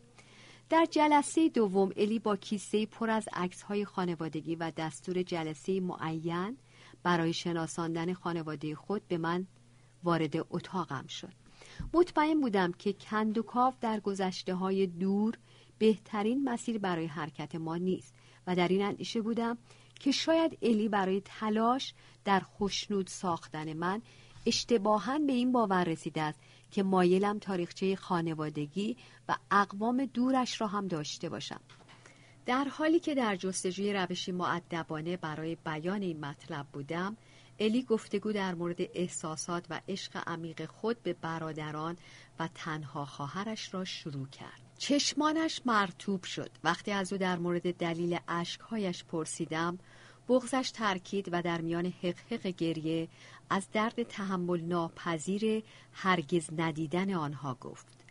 [0.69, 3.29] در جلسه دوم الی با کیسه پر از
[3.69, 6.57] های خانوادگی و دستور جلسه معین
[7.03, 9.47] برای شناساندن خانواده خود به من
[10.05, 11.33] وارد اتاقم شد.
[11.95, 15.35] مطمئن بودم که کندوکاو در گذشته های دور
[15.79, 18.15] بهترین مسیر برای حرکت ما نیست.
[18.47, 19.59] و در این اندیشه بودم
[20.01, 24.03] که شاید الی برای تلاش در خوشنود ساختن من
[24.47, 28.97] اشتباها به این باور رسیده است که مایلم تاریخچه خانوادگی
[29.29, 31.61] و اقوام دورش را هم داشته باشم.
[32.47, 37.17] در حالی که در جستجوی روشی معدبانه برای بیان این مطلب بودم
[37.59, 41.97] الی گفتگو در مورد احساسات و عشق عمیق خود به برادران
[42.39, 44.70] و تنها خواهرش را شروع کرد.
[44.81, 46.51] چشمانش مرتوب شد.
[46.65, 49.79] وقتی از او در مورد دلیل اشکهایش پرسیدم
[50.29, 53.09] بغزش ترکید و در میان حقحق گریه
[53.51, 55.63] از درد تحمل ناپذیر
[55.93, 58.05] هرگز ندیدن آنها گفت.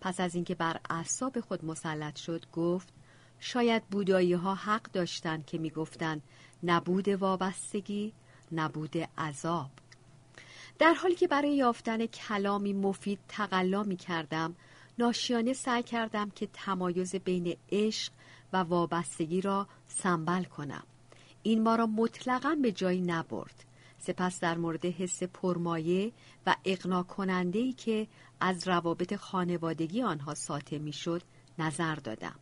[0.00, 2.88] پس از اینکه بر اعصاب خود مسلط شد گفت
[3.40, 6.22] شاید بودایی ها حق داشتند که می‌گفتند
[6.62, 8.12] نبود وابستگی
[8.52, 9.70] نبود عذاب.
[10.78, 14.56] در حالی که برای یافتن کلامی مفید تقلا می کردم
[14.98, 18.12] ناشیانه سعی کردم که تمایز بین عشق
[18.52, 20.84] و وابستگی را سنبل کنم.
[21.42, 23.64] این ما را مطلقا به جایی نبرد.
[23.98, 26.12] سپس در مورد حس پرمایه
[26.46, 28.06] و اقنا کننده ای که
[28.40, 31.22] از روابط خانوادگی آنها ساطع می‌شد
[31.58, 32.34] نظر دادم.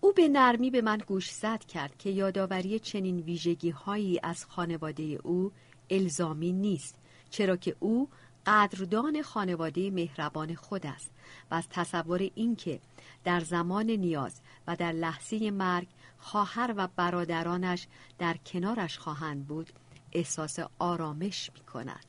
[0.00, 5.02] او به نرمی به من گوش زد کرد که یادآوری چنین ویژگی هایی از خانواده
[5.02, 5.52] او
[5.90, 6.94] الزامی نیست
[7.30, 8.08] چرا که او
[8.46, 11.10] قدردان خانواده مهربان خود است
[11.50, 12.80] و از تصور اینکه
[13.24, 17.86] در زمان نیاز و در لحظه مرگ خواهر و برادرانش
[18.18, 19.70] در کنارش خواهند بود
[20.12, 22.04] احساس آرامش می کند.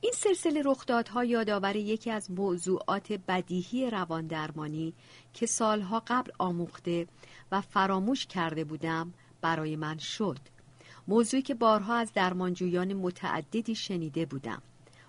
[0.00, 4.94] این سلسله رخدادها یادآور یکی از موضوعات بدیهی روان درمانی
[5.34, 7.06] که سالها قبل آموخته
[7.52, 10.38] و فراموش کرده بودم برای من شد.
[11.08, 14.62] موضوعی که بارها از درمانجویان متعددی شنیده بودم.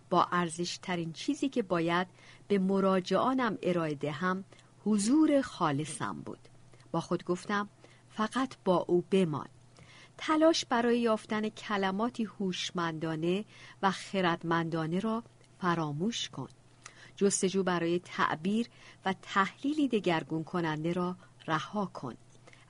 [0.09, 2.07] با ارزش ترین چیزی که باید
[2.47, 4.43] به مراجعانم ارائه دهم
[4.85, 6.39] حضور خالصم بود.
[6.91, 7.69] با خود گفتم
[8.09, 9.47] فقط با او بمان.
[10.17, 13.45] تلاش برای یافتن کلماتی هوشمندانه
[13.81, 15.23] و خردمندانه را
[15.61, 16.49] فراموش کن.
[17.15, 18.67] جستجو برای تعبیر
[19.05, 21.15] و تحلیلی دگرگون کننده را
[21.47, 22.13] رها کن.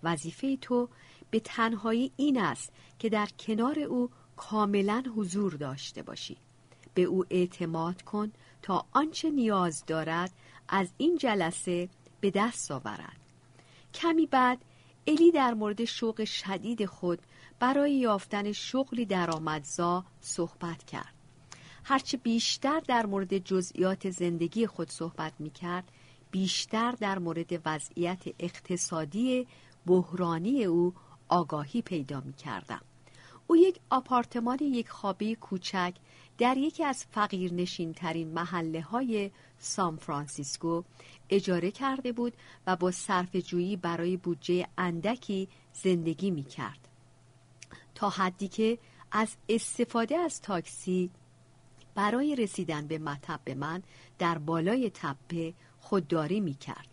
[0.04, 0.90] وظیفه تو
[1.32, 6.38] به تنهایی این است که در کنار او کاملا حضور داشته باشی.
[7.00, 8.32] به او اعتماد کن
[8.62, 10.32] تا آنچه نیاز دارد
[10.70, 11.90] از این جلسه
[12.22, 13.20] به دست آورد.
[13.94, 14.66] کمی بعد
[15.08, 17.20] الی در مورد شوق شدید خود
[17.60, 21.14] برای یافتن شغلی درآمدزا صحبت کرد.
[21.84, 25.92] هرچه بیشتر در مورد جزئیات زندگی خود صحبت می کرد،
[26.32, 29.48] بیشتر در مورد وضعیت اقتصادی
[29.86, 30.94] بحرانی او
[31.30, 32.82] آگاهی پیدا می کردم.
[33.48, 35.94] او یک آپارتمان یک خوابه کوچک
[36.40, 40.84] در یکی از فقیرنشین ترین محله های سان فرانسیسکو
[41.30, 42.34] اجاره کرده بود
[42.68, 46.88] و با صرف جویی برای بودجه اندکی زندگی می کرد.
[47.96, 48.78] تا حدی که
[49.12, 51.12] از استفاده از تاکسی
[51.96, 53.84] برای رسیدن به مطب من
[54.20, 56.88] در بالای تپه خودداری می کرد.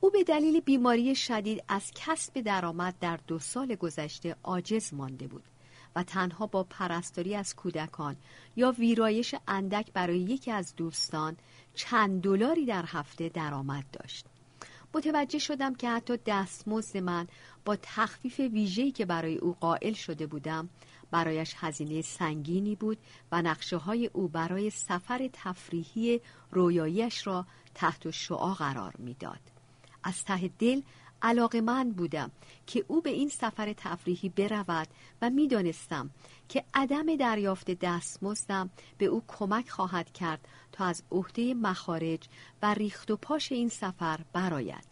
[0.00, 5.49] او به دلیل بیماری شدید از کسب درآمد در دو سال گذشته عاجز مانده بود
[5.96, 8.16] و تنها با پرستاری از کودکان
[8.56, 11.36] یا ویرایش اندک برای یکی از دوستان
[11.74, 14.26] چند دلاری در هفته درآمد داشت.
[14.94, 17.28] متوجه شدم که حتی دستمزد من
[17.64, 20.68] با تخفیف ویژه‌ای که برای او قائل شده بودم
[21.10, 22.98] برایش هزینه سنگینی بود
[23.32, 29.40] و نقشه های او برای سفر تفریحی رویاییش را تحت شعا قرار می‌داد.
[30.02, 30.82] از ته دل
[31.22, 32.30] علاقه من بودم
[32.66, 34.88] که او به این سفر تفریحی برود
[35.22, 36.10] و می‌دانستم
[36.48, 42.20] که عدم دریافت دستمزدم به او کمک خواهد کرد تا از عهده مخارج
[42.62, 44.84] و ریخت و پاش این سفر براید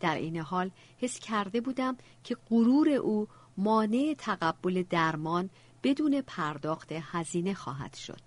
[0.00, 5.50] در این حال حس کرده بودم که غرور او مانع تقبل درمان
[5.82, 8.20] بدون پرداخت هزینه خواهد شد.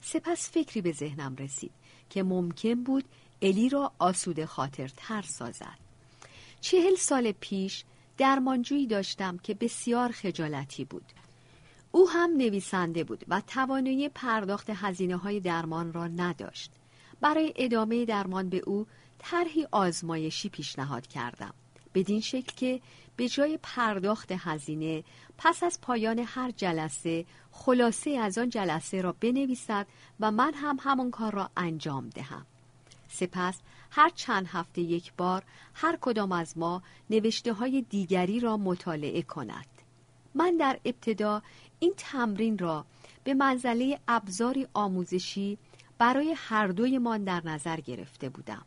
[0.00, 1.72] سپس فکری به ذهنم رسید
[2.10, 3.04] که ممکن بود
[3.42, 5.89] الی را آسوده خاطر تر سازد.
[6.60, 7.84] چهل سال پیش
[8.18, 11.04] درمانجویی داشتم که بسیار خجالتی بود.
[11.92, 16.70] او هم نویسنده بود و توانایی پرداخت هزینه های درمان را نداشت.
[17.20, 18.86] برای ادامه درمان به او
[19.18, 21.54] طرحی آزمایشی پیشنهاد کردم.
[21.94, 22.80] بدین شکل که
[23.16, 25.04] به جای پرداخت هزینه
[25.38, 29.86] پس از پایان هر جلسه خلاصه از آن جلسه را بنویسد
[30.20, 32.46] و من هم همان کار را انجام دهم.
[33.08, 33.58] سپس
[33.90, 35.42] هر چند هفته یک بار
[35.74, 39.66] هر کدام از ما نوشته های دیگری را مطالعه کند.
[40.34, 41.42] من در ابتدا
[41.78, 42.84] این تمرین را
[43.24, 45.58] به منزله ابزاری آموزشی
[45.98, 48.66] برای هر دویمان در نظر گرفته بودم.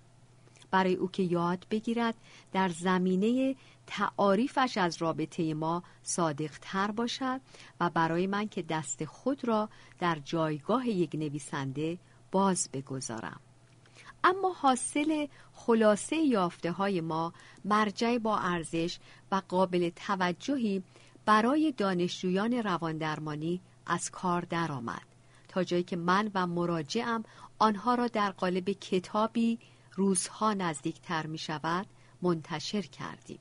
[0.72, 2.16] برای او که یاد بگیرد
[2.52, 3.56] در زمینه
[3.88, 7.42] تعاریفش از رابطه ما صادق تر باشد
[7.80, 11.98] و برای من که دست خود را در جایگاه یک نویسنده
[12.32, 13.40] باز بگذارم.
[14.24, 17.34] اما حاصل خلاصه یافته های ما
[17.66, 19.00] مرجع با ارزش
[19.32, 20.84] و قابل توجهی
[21.26, 25.02] برای دانشجویان رواندرمانی از کار درآمد
[25.48, 27.24] تا جایی که من و مراجعم
[27.60, 29.60] آنها را در قالب کتابی
[29.96, 31.88] روزها نزدیکتر می شود
[32.22, 33.40] منتشر کردیم.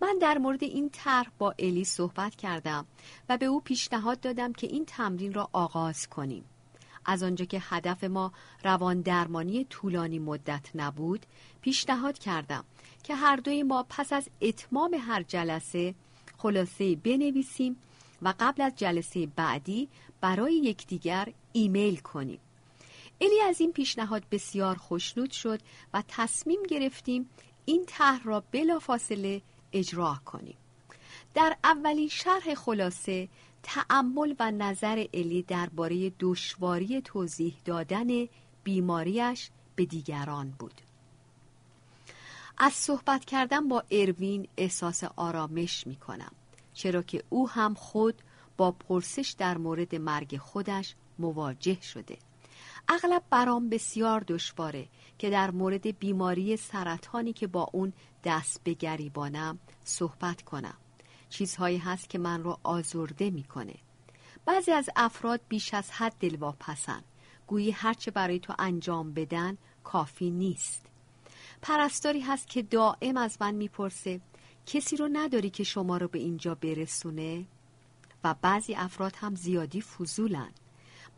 [0.00, 2.86] من در مورد این طرح با الی صحبت کردم
[3.28, 6.44] و به او پیشنهاد دادم که این تمرین را آغاز کنیم.
[7.04, 8.32] از آنجا که هدف ما
[8.64, 11.26] روان درمانی طولانی مدت نبود
[11.62, 12.64] پیشنهاد کردم
[13.02, 15.94] که هر دوی ما پس از اتمام هر جلسه
[16.38, 17.76] خلاصه بنویسیم
[18.22, 19.88] و قبل از جلسه بعدی
[20.20, 22.38] برای یکدیگر ایمیل کنیم.
[23.20, 25.60] الی از این پیشنهاد بسیار خوشنود شد
[25.94, 27.28] و تصمیم گرفتیم
[27.64, 30.56] این طرح را بلافاصله اجرا کنیم.
[31.34, 33.28] در اولین شرح خلاصه
[33.62, 38.28] تأمل و نظر الی درباره دشواری توضیح دادن
[38.64, 40.80] بیماریش به دیگران بود.
[42.58, 46.32] از صحبت کردن با اروین احساس آرامش می کنم
[46.74, 48.22] چرا که او هم خود
[48.56, 52.18] با پرسش در مورد مرگ خودش مواجه شده.
[52.88, 57.92] اغلب برام بسیار دشواره که در مورد بیماری سرطانی که با اون
[58.24, 60.76] دست به گریبانم صحبت کنم.
[61.32, 63.74] چیزهایی هست که من رو آزرده می‌کنه.
[64.44, 67.02] بعضی از افراد بیش از حد دلواپسن.
[67.46, 70.86] گویی هرچه برای تو انجام بدن کافی نیست.
[71.62, 74.20] پرستاری هست که دائم از من می‌پرسه
[74.66, 77.46] کسی رو نداری که شما رو به اینجا برسونه؟
[78.24, 80.52] و بعضی افراد هم زیادی فضولن.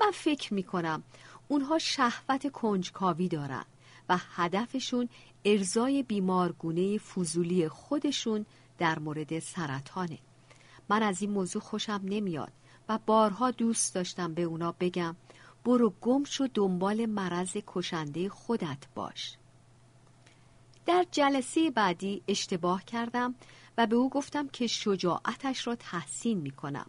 [0.01, 1.03] من فکر می‌کنم
[1.49, 3.65] اونها شهوت کنجکاوی دارن
[4.09, 5.09] و هدفشون
[5.45, 8.47] ارزای بیمارگونه فضولی خودشون
[8.79, 10.19] در مورد سرطانه.
[10.89, 12.53] من از این موضوع خوشم نمیاد
[12.89, 15.17] و بارها دوست داشتم به اونا بگم
[15.65, 19.37] برو گم شو دنبال مرض کشنده خودت باش.
[20.87, 23.35] در جلسه بعدی اشتباه کردم
[23.79, 26.87] و به او گفتم که شجاعتش را تحسین می کنم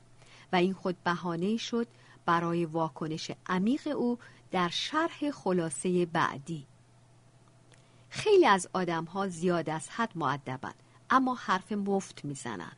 [0.54, 1.88] و این خود بهانه شد
[2.26, 4.20] برای واکنش عمیق او
[4.52, 6.66] در شرح خلاصه بعدی.
[8.10, 10.74] خیلی از آدم ها زیاد از حد معدبن
[11.10, 12.72] اما حرف مفت می‌زنن.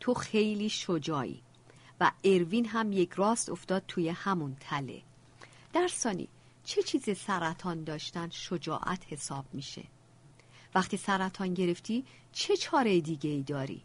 [0.00, 1.42] تو خیلی شجاعی.
[2.00, 5.02] و اروین هم یک راست افتاد توی همون تله.
[5.72, 6.28] در ثانی
[6.64, 9.84] چه چیز سرطان داشتن شجاعت حساب میشه؟
[10.74, 13.82] وقتی سرطان گرفتی چه چاره دیگه ای داری؟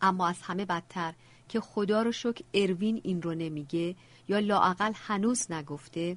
[0.00, 1.14] اما از همه بدتر
[1.48, 3.96] که خدا رو شکر اروین این رو نمیگه
[4.28, 6.16] یا لاعقل هنوز نگفته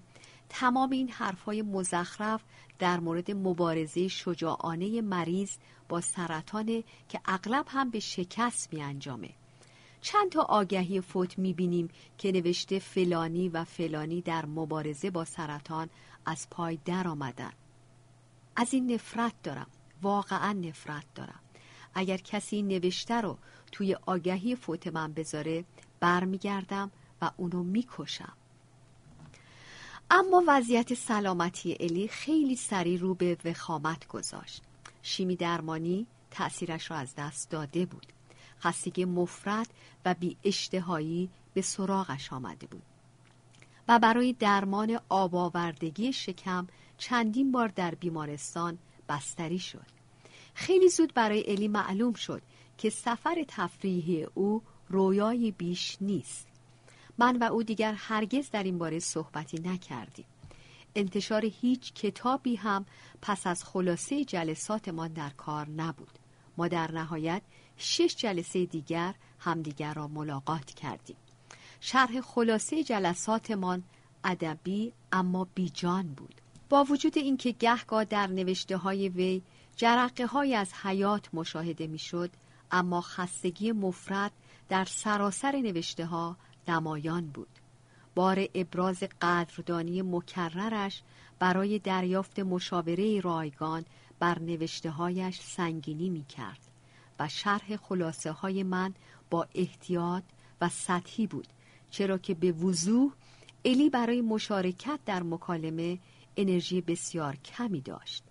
[0.54, 2.42] تمام این حرفای مزخرف
[2.80, 5.52] در مورد مبارزه شجاعانه مریض
[5.90, 9.30] با سرطان که اغلب هم به شکست می انجامه.
[10.02, 15.90] چند تا آگهی فوت می بینیم که نوشته فلانی و فلانی در مبارزه با سرطان
[16.26, 17.54] از پای در آمدن.
[18.56, 19.68] از این نفرت دارم.
[20.02, 21.40] واقعا نفرت دارم.
[21.94, 23.38] اگر کسی نوشته رو
[23.72, 25.66] توی آگهی فوت من بذاره
[26.00, 28.34] برمیگردم و اونو می‌کشم.
[30.13, 34.63] اما وضعیت سلامتی الی خیلی سریع رو به وخامت گذاشت.
[35.02, 38.06] شیمی درمانی تأثیرش را از دست داده بود.
[38.60, 39.67] خستگی مفرد
[40.06, 42.82] و بی اشتهایی به سراغش آمده بود.
[43.88, 48.78] و برای درمان آباوردگی شکم چندین بار در بیمارستان
[49.10, 49.86] بستری شد.
[50.54, 52.41] خیلی زود برای الی معلوم شد
[52.78, 56.51] که سفر تفریحی او رویای بیش نیست.
[57.17, 60.26] من و او دیگر هرگز در این باره صحبتی نکردیم.
[60.95, 62.86] انتشار هیچ کتابی هم
[63.21, 66.19] پس از خلاصه جلساتمان در کار نبود.
[66.58, 67.41] ما در نهایت
[67.78, 71.15] شش جلسه دیگر همدیگر را ملاقات کردیم.
[71.80, 73.84] شرح خلاصه جلساتمان
[74.24, 76.41] ادبی اما بیجان بود.
[76.69, 79.41] با وجود اینکه گهگاه در نوشته های وی
[79.76, 82.32] جرقه های از حیات مشاهده می‌شد
[82.71, 84.32] اما خستگی مفرد
[84.69, 86.38] در سراسر نوشته ها
[86.72, 87.60] نمایان بود.
[88.16, 91.04] بار ابراز قدردانی مکررش
[91.40, 93.86] برای دریافت مشاوره رایگان
[94.20, 96.60] بر نوشته هایش سنگینی می کرد
[97.20, 98.94] و شرح خلاصه های من
[99.30, 100.24] با احتیاط
[100.62, 101.48] و سطحی بود
[101.90, 103.12] چرا که به وضوح
[103.66, 106.00] الی برای مشارکت در مکالمه
[106.38, 108.24] انرژی بسیار کمی داشت.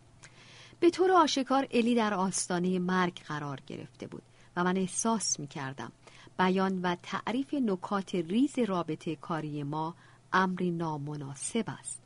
[0.81, 4.23] به طور آشکار الی در آستانه مرگ قرار گرفته بود
[4.57, 5.93] و من احساس می کردم
[6.41, 9.95] بیان و تعریف نکات ریز رابطه کاری ما
[10.33, 12.03] امری نامناسب است.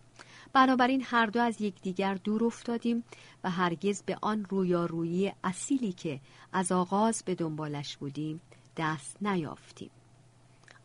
[0.52, 3.04] بنابراین هر دو از یکدیگر دور افتادیم
[3.44, 6.20] و هرگز به آن رویارویی اصیلی که
[6.52, 8.40] از آغاز به دنبالش بودیم
[8.76, 9.90] دست نیافتیم.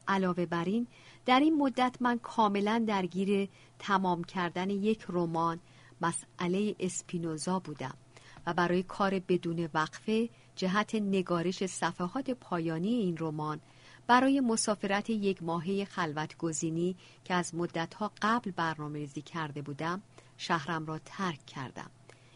[0.07, 0.87] علاوه بر این
[1.25, 5.59] در این مدت من کاملا درگیر تمام کردن یک رمان
[6.01, 7.97] مسئله اسپینوزا بودم
[8.45, 10.29] و برای کار بدون وقفه
[10.59, 13.59] جهت نگارش صفحات پایانی این رمان
[14.07, 20.01] برای مسافرت یک ماهه خلوت گزینی که از مدتها قبل برنامه ریزی کرده بودم
[20.37, 21.91] شهرم را ترک کردم.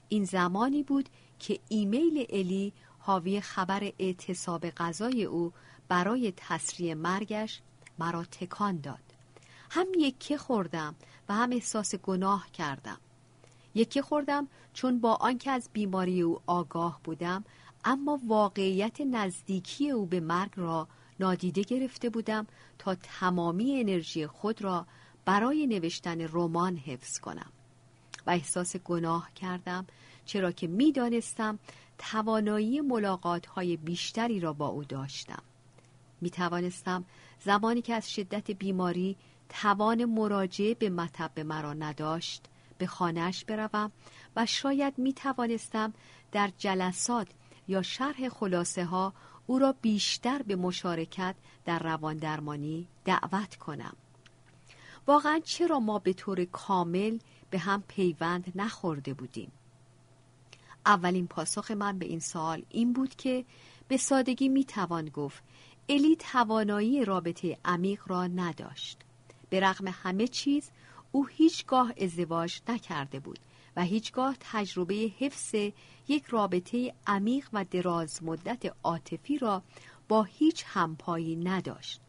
[0.09, 1.09] این زمانی بود
[1.39, 5.53] که ایمیل الی حاوی خبر اعتصاب غذای او
[5.87, 7.61] برای تسریع مرگش
[7.99, 9.13] مرا تکان داد.
[9.69, 10.95] هم یکی خوردم
[11.29, 12.97] و هم احساس گناه کردم.
[13.75, 17.43] یکی خوردم چون با آنکه از بیماری او آگاه بودم
[17.85, 20.87] اما واقعیت نزدیکی او به مرگ را
[21.19, 22.47] نادیده گرفته بودم
[22.79, 24.85] تا تمامی انرژی خود را
[25.25, 27.51] برای نوشتن رمان حفظ کنم
[28.27, 29.87] و احساس گناه کردم
[30.25, 31.59] چرا که می‌دانستم
[31.97, 35.43] توانایی ملاقات های بیشتری را با او داشتم.
[36.21, 37.05] می توانستم
[37.39, 39.17] زمانی که از شدت بیماری
[39.49, 42.45] توان مراجعه به مطب مرا نداشت
[42.77, 43.91] به خانهش بروم
[44.35, 45.93] و شاید می توانستم
[46.31, 47.27] در جلسات
[47.67, 49.13] یا شرح خلاصه ها
[49.47, 51.35] او را بیشتر به مشارکت
[51.65, 53.95] در روان درمانی دعوت کنم.
[55.07, 57.17] واقعا چرا ما به طور کامل
[57.49, 59.51] به هم پیوند نخورده بودیم؟
[60.85, 63.45] اولین پاسخ من به این سوال این بود که
[63.87, 65.43] به سادگی می توان گفت
[65.89, 68.99] الی توانایی رابطه عمیق را نداشت.
[69.49, 70.71] به رغم همه چیز
[71.11, 73.39] او هیچگاه ازدواج نکرده بود.
[73.75, 75.55] و هیچگاه تجربه حفظ
[76.07, 79.63] یک رابطه عمیق و دراز مدت عاطفی را
[80.07, 82.01] با هیچ همپایی نداشت.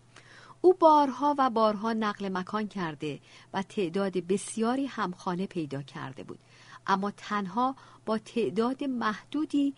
[0.61, 3.21] او بارها و بارها نقل مکان کرده
[3.53, 6.39] و تعداد بسیاری همخانه پیدا کرده بود.
[6.87, 9.75] اما تنها با تعداد محدودی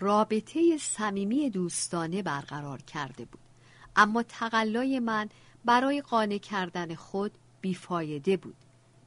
[0.00, 3.40] رابطه صمیمی دوستانه برقرار کرده بود.
[3.96, 5.28] اما تقلای من
[5.64, 8.56] برای قانع کردن خود بیفایده بود.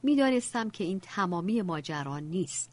[0.02, 2.70] می‌دانستم که این تمامی ماجران نیست.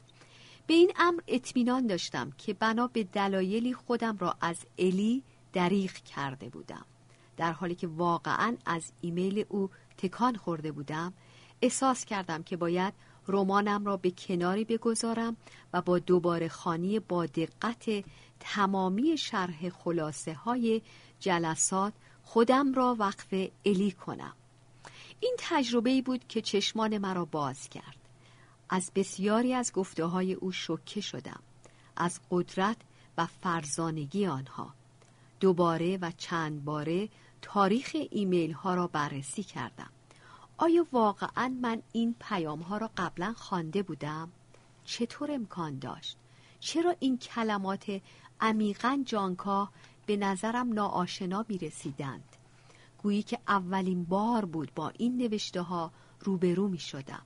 [0.68, 5.24] به این امر اطمینان داشتم که بنا به دلایلی خودم را از الی
[5.54, 6.86] دریغ کرده بودم.
[7.38, 11.14] در حالی که واقعا از ایمیل او تکان خورده بودم
[11.62, 12.94] احساس کردم که باید
[13.28, 15.38] رمانم را به کناری بگذارم
[15.74, 17.86] و با دوباره خانی با دقت
[18.40, 20.82] تمامی شرح خلاصه های
[21.20, 23.34] جلسات خودم را وقف
[23.66, 24.34] الی کنم.
[25.20, 27.98] این تجربه بود که چشمان مرا باز کرد
[28.70, 31.40] از بسیاری از گفته های او شکه شدم
[31.96, 32.78] از قدرت
[33.18, 34.74] و فرزانگی آنها
[35.40, 37.10] دوباره و چند باره
[37.42, 39.90] تاریخ ایمیل ها را بررسی کردم
[40.58, 44.32] آیا واقعا من این پیام ها را قبلا خوانده بودم؟
[44.86, 46.18] چطور امکان داشت؟
[46.60, 48.02] چرا این کلمات
[48.42, 49.72] عمیقا جانکاه
[50.06, 52.29] به نظرم ناآشنا می رسیدند؟
[53.04, 57.22] گویی که اولین بار بود با این نوشته ها روبرو می شدم.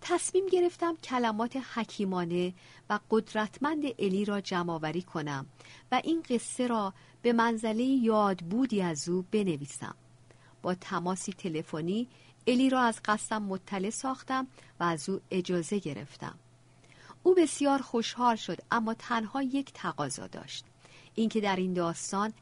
[0.00, 2.54] تصمیم گرفتم کلمات حکیمانه
[2.90, 5.46] و قدرتمند الی را جمعآوری کنم
[5.92, 9.94] و این قصه را به منزله یاد بودی از او بنویسم.
[10.62, 12.08] با تماسی تلفنی
[12.46, 14.46] الی را از قصدم مطلع ساختم
[14.80, 16.38] و از او اجازه گرفتم.
[17.22, 20.64] او بسیار خوشحال شد اما تنها یک تقاضا داشت
[21.14, 22.32] اینکه در این داستان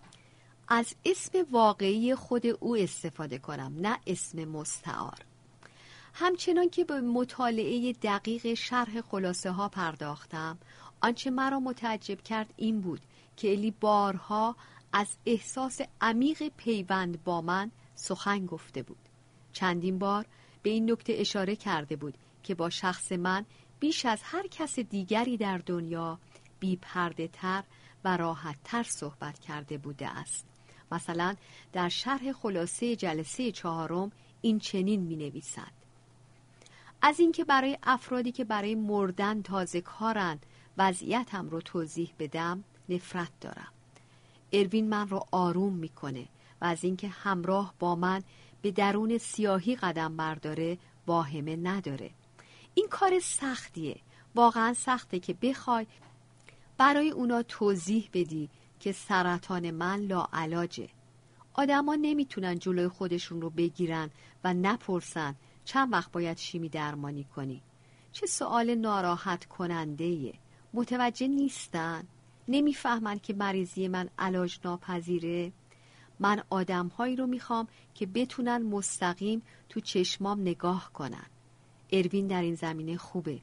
[0.71, 5.19] از اسم واقعی خود او استفاده کنم نه اسم مستعار.
[6.15, 10.59] همچنان که به مطالعه دقیق شرح خلاصه ها پرداختم
[11.01, 13.01] آنچه مرا متعجب کرد این بود
[13.37, 14.57] که الی بارها
[14.93, 19.09] از احساس عمیق پیوند با من سخن گفته بود.
[19.53, 20.27] چندین بار
[20.63, 23.45] به این نکته اشاره کرده بود که با شخص من
[23.81, 26.19] بیش از هر کس دیگری در دنیا
[26.61, 27.65] بی پرده تر
[28.05, 30.48] و راحت تر صحبت کرده بوده است.
[30.93, 31.37] مثلا
[31.73, 35.79] در شرح خلاصه جلسه چهارم این چنین می نویسد
[37.03, 40.39] از اینکه برای افرادی که برای مردن تازه کارن
[40.79, 43.73] وضعیتم رو توضیح بدم نفرت دارم.
[44.53, 46.29] اروین من رو آروم می‌کنه
[46.61, 48.23] و از اینکه همراه با من
[48.63, 52.11] به درون سیاهی قدم برداره واهمه نداره.
[52.75, 53.97] این کار سختیه.
[54.35, 55.87] واقعا سخته که بخوای
[56.79, 58.49] برای اونا توضیح بدی
[58.81, 60.89] که سرطان من لاعلاجه.
[61.55, 64.11] آدما نمی‌تونن جلوی خودشون رو بگیرن
[64.45, 67.63] و نپرسن چند وقت باید شیمی درمانی کنی.
[68.13, 70.33] چه سوال ناراحت کننده
[70.75, 72.05] متوجه نیستن.
[72.49, 75.53] نمی‌فهمن که مریضی من علاج ناپذیره
[76.21, 81.27] من آدمهایی رو می‌خوام که بتونن مستقیم تو چشمام نگاه کنن.
[81.93, 83.41] اروین در این زمینه خوبه.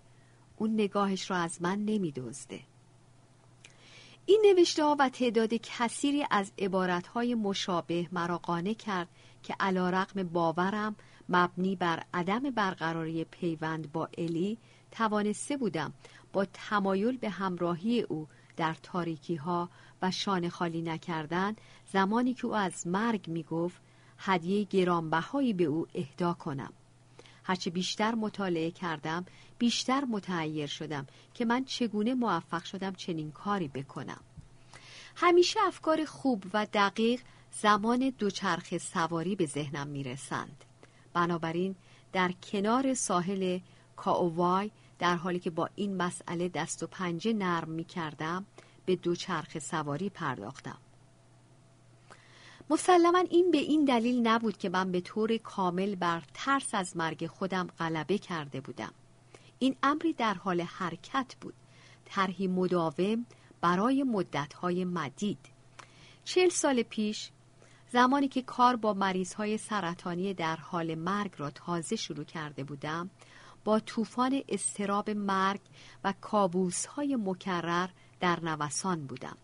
[0.57, 2.59] اون نگاهش رو از من نمیدزده.
[4.28, 9.07] این نوشته ها و تعداد کثیری از عبارت های مشابه مرا قانع کرد
[9.43, 10.95] که علا رقم باورم
[11.30, 14.57] مبنی بر عدم برقراری پیوند با الی
[14.91, 15.93] توانسته بودم
[16.34, 19.69] با تمایل به همراهی او در تاریکی ها
[20.01, 21.55] و شانه خالی نکردن
[21.93, 23.82] زمانی که او از مرگ می گفت
[24.17, 26.73] هدیه گرانبهایی به او اهدا کنم.
[27.47, 29.25] هرچه بیشتر مطالعه کردم
[29.57, 34.21] بیشتر متعیر شدم که من چگونه موفق شدم چنین کاری بکنم.
[35.15, 37.21] همیشه افکار خوب و دقیق
[37.51, 40.63] زمان دوچرخه سواری به ذهنم می‌رسند.
[41.13, 41.75] بنابراین
[42.13, 43.59] در کنار ساحل
[43.95, 48.45] کاوای در حالی که با این مسئله دست و پنجه نرم می کردم
[48.85, 50.77] به دوچرخه سواری پرداختم.
[52.70, 57.28] مسلما این به این دلیل نبود که من به طور کامل بر ترس از مرگ
[57.28, 58.93] خودم غلبه کرده بودم.
[59.59, 61.53] این امری در حال حرکت بود.
[62.05, 63.26] طرحی مداوم
[63.61, 65.39] برای مدتهای مدید.
[66.24, 67.32] چل سال پیش
[67.91, 73.09] زمانی که کار با مریض های سرطانی در حال مرگ را تازه شروع کرده بودم
[73.63, 75.59] با طوفان استراب مرگ
[76.03, 77.89] و کابوس های مکرر
[78.20, 79.38] در نوسان بودم.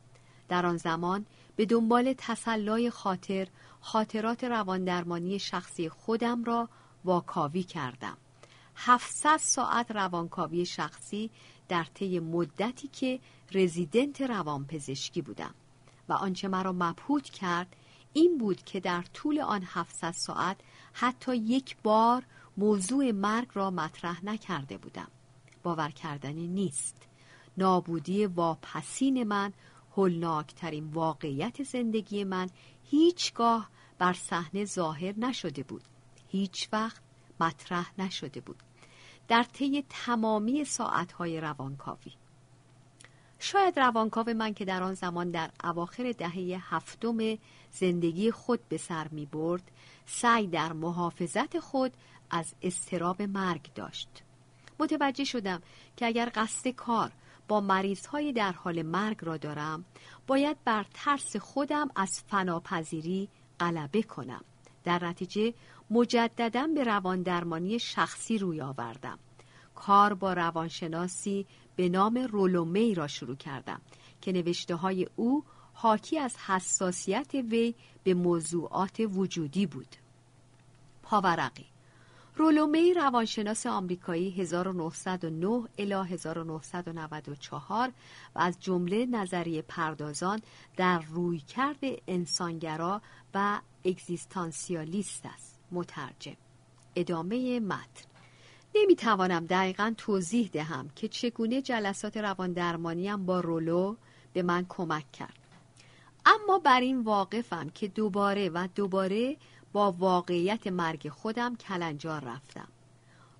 [0.47, 3.47] در آن زمان به دنبال تسلای خاطر
[3.81, 6.69] خاطرات رواندرمانی شخصی خودم را
[7.05, 8.17] واکاوی کردم.
[8.75, 11.29] 700 ساعت روانکاوی شخصی
[11.69, 13.19] در طی مدتی که
[13.51, 15.53] رزیدنت روانپزشکی بودم
[16.09, 17.75] و آنچه مرا مبهوت کرد
[18.13, 20.57] این بود که در طول آن 700 ساعت
[20.93, 22.23] حتی یک بار
[22.57, 25.07] موضوع مرگ را مطرح نکرده بودم.
[25.63, 26.95] باور کردنی نیست.
[27.57, 29.53] نابودی واپسین من
[29.97, 32.49] هولناکترین واقعیت زندگی من
[32.83, 35.83] هیچگاه بر صحنه ظاهر نشده بود.
[36.27, 37.01] هیچ وقت
[37.39, 38.63] مطرح نشده بود.
[39.27, 42.11] در طی تمامی ساعتهای روانکاوی.
[43.39, 47.37] شاید روانکاو من که در آن زمان در اواخر دهه هفتم
[47.71, 49.71] زندگی خود به سر می برد
[50.05, 51.93] سعی در محافظت خود
[52.29, 54.09] از استراب مرگ داشت.
[54.79, 55.61] متوجه شدم
[55.97, 57.11] که اگر قصد کار
[57.51, 59.85] با مریض های در حال مرگ را دارم.
[60.27, 63.29] باید بر ترس خودم از فناپذیری
[63.59, 64.43] غلبه کنم.
[64.83, 65.53] در نتیجه
[65.89, 69.19] مجددا به روان درمانی شخصی روی آوردم.
[69.75, 71.45] کار با روانشناسی
[71.75, 73.81] به نام رولومی را شروع کردم
[74.21, 75.43] که نوشته های او
[75.73, 79.95] حاکی از حساسیت وی به موضوعات وجودی بود.
[81.03, 81.70] پاورقی
[82.35, 87.91] رولومی روانشناس آمریکایی 1909 الی 1994
[88.35, 90.41] و از جمله نظریه پردازان
[90.77, 93.01] در رویکرد انسانگرا
[93.33, 95.59] و اگزیستانسیالیست است.
[95.71, 96.37] مترجم.
[96.95, 98.05] ادامه متن.
[98.75, 103.95] نمی‌توانم دقیقا توضیح دهم که چگونه جلسات روان درمانیم با رولو
[104.33, 105.37] به من کمک کرد.
[106.25, 109.37] اما بر این واقفم که دوباره و دوباره
[109.73, 112.67] با واقعیت مرگ خودم کلنجار رفتم.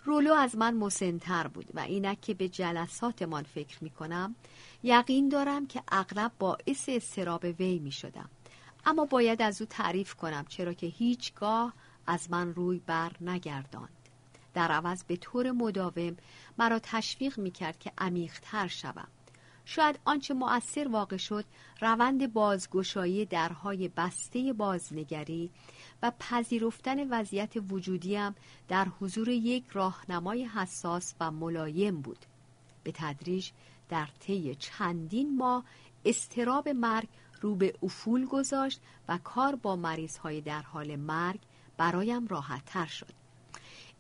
[0.06, 4.36] رولو از من مسنتر بود و اینک که به جلساتمان فکر می کنم
[4.84, 8.30] یقین دارم که اغلب باعث استراب وی می شدم
[8.86, 11.74] اما باید از او تعریف کنم چرا که هیچگاه
[12.08, 13.90] از من روی بر نگرداند.
[14.54, 16.18] در عوض به طور مداوم
[16.58, 19.08] مرا تشویق می کرد که عمیقتر شوم.
[19.66, 21.46] شاید آنچه مؤثر واقع شد
[21.82, 25.52] روند بازگشایی درهای بسته بازنگری
[26.04, 28.36] و پذیرفتن وضعیت وجودیم
[28.68, 32.26] در حضور یک راهنمای حساس و ملایم بود.
[32.84, 33.50] به تدریج
[33.90, 35.64] در طی چندین ماه
[36.06, 37.08] استراب مرگ
[37.42, 41.40] رو به افول گذاشت و کار با مریض های در حال مرگ
[41.78, 43.22] برایم راحت تر شد.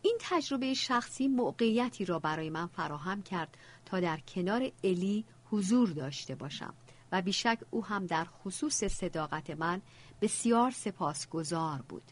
[0.01, 6.35] این تجربه شخصی موقعیتی را برای من فراهم کرد تا در کنار الی حضور داشته
[6.35, 6.73] باشم
[7.11, 9.81] و بیشک او هم در خصوص صداقت من
[10.21, 12.03] بسیار سپاسگزار بود.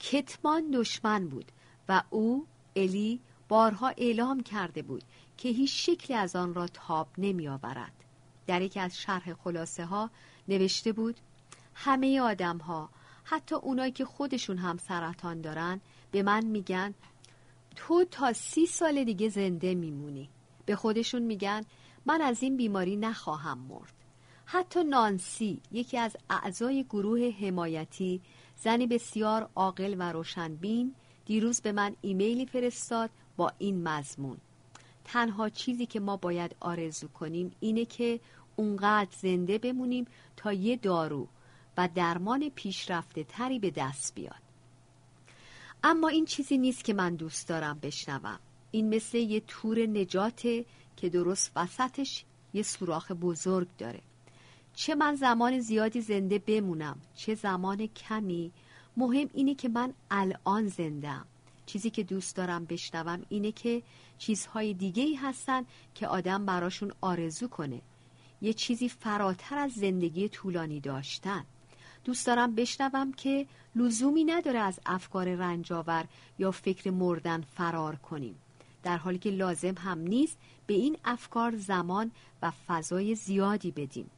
[0.00, 1.52] کتمان دشمن بود
[1.88, 2.46] و او
[2.76, 5.02] الی بارها اعلام کرده بود
[5.36, 7.92] که هیچ شکلی از آن را تاب نمی آورد.
[8.46, 10.10] در یکی از شرح خلاصه ها
[10.48, 11.16] نوشته بود
[11.74, 12.88] همه آدم ها
[13.24, 16.94] حتی اونایی که خودشون هم سرطان دارن به من میگن
[17.76, 20.28] تو تا سی سال دیگه زنده میمونی
[20.66, 21.64] به خودشون میگن
[22.06, 24.01] من از این بیماری نخواهم مرد
[24.52, 28.20] حتی نانسی یکی از اعضای گروه حمایتی
[28.56, 30.94] زنی بسیار عاقل و روشنبین
[31.26, 34.36] دیروز به من ایمیلی فرستاد با این مضمون.
[35.04, 38.20] تنها چیزی که ما باید آرزو کنیم اینه که
[38.56, 41.28] اونقدر زنده بمونیم تا یه دارو
[41.76, 44.42] و درمان پیشرفته تری به دست بیاد.
[45.82, 48.38] اما این چیزی نیست که من دوست دارم بشنوم.
[48.70, 50.64] این مثل یه تور نجاته
[50.96, 52.24] که درست وسطش
[52.54, 54.00] یه سوراخ بزرگ داره.
[54.74, 58.52] چه من زمان زیادی زنده بمونم چه زمان کمی.
[58.96, 61.26] مهم اینه که من الان زندم
[61.66, 63.82] چیزی که دوست دارم بشنوم اینه که
[64.18, 65.64] چیزهای دیگه ای هستن
[65.94, 67.80] که آدم براشون آرزو کنه.
[68.42, 71.44] یه چیزی فراتر از زندگی طولانی داشتن.
[72.04, 73.46] دوست دارم بشنوم که
[73.76, 76.04] لزومی نداره از افکار رنجاور
[76.38, 78.38] یا فکر مردن فرار کنیم.
[78.82, 82.10] در حالی که لازم هم نیست به این افکار زمان
[82.42, 84.10] و فضای زیادی بدیم.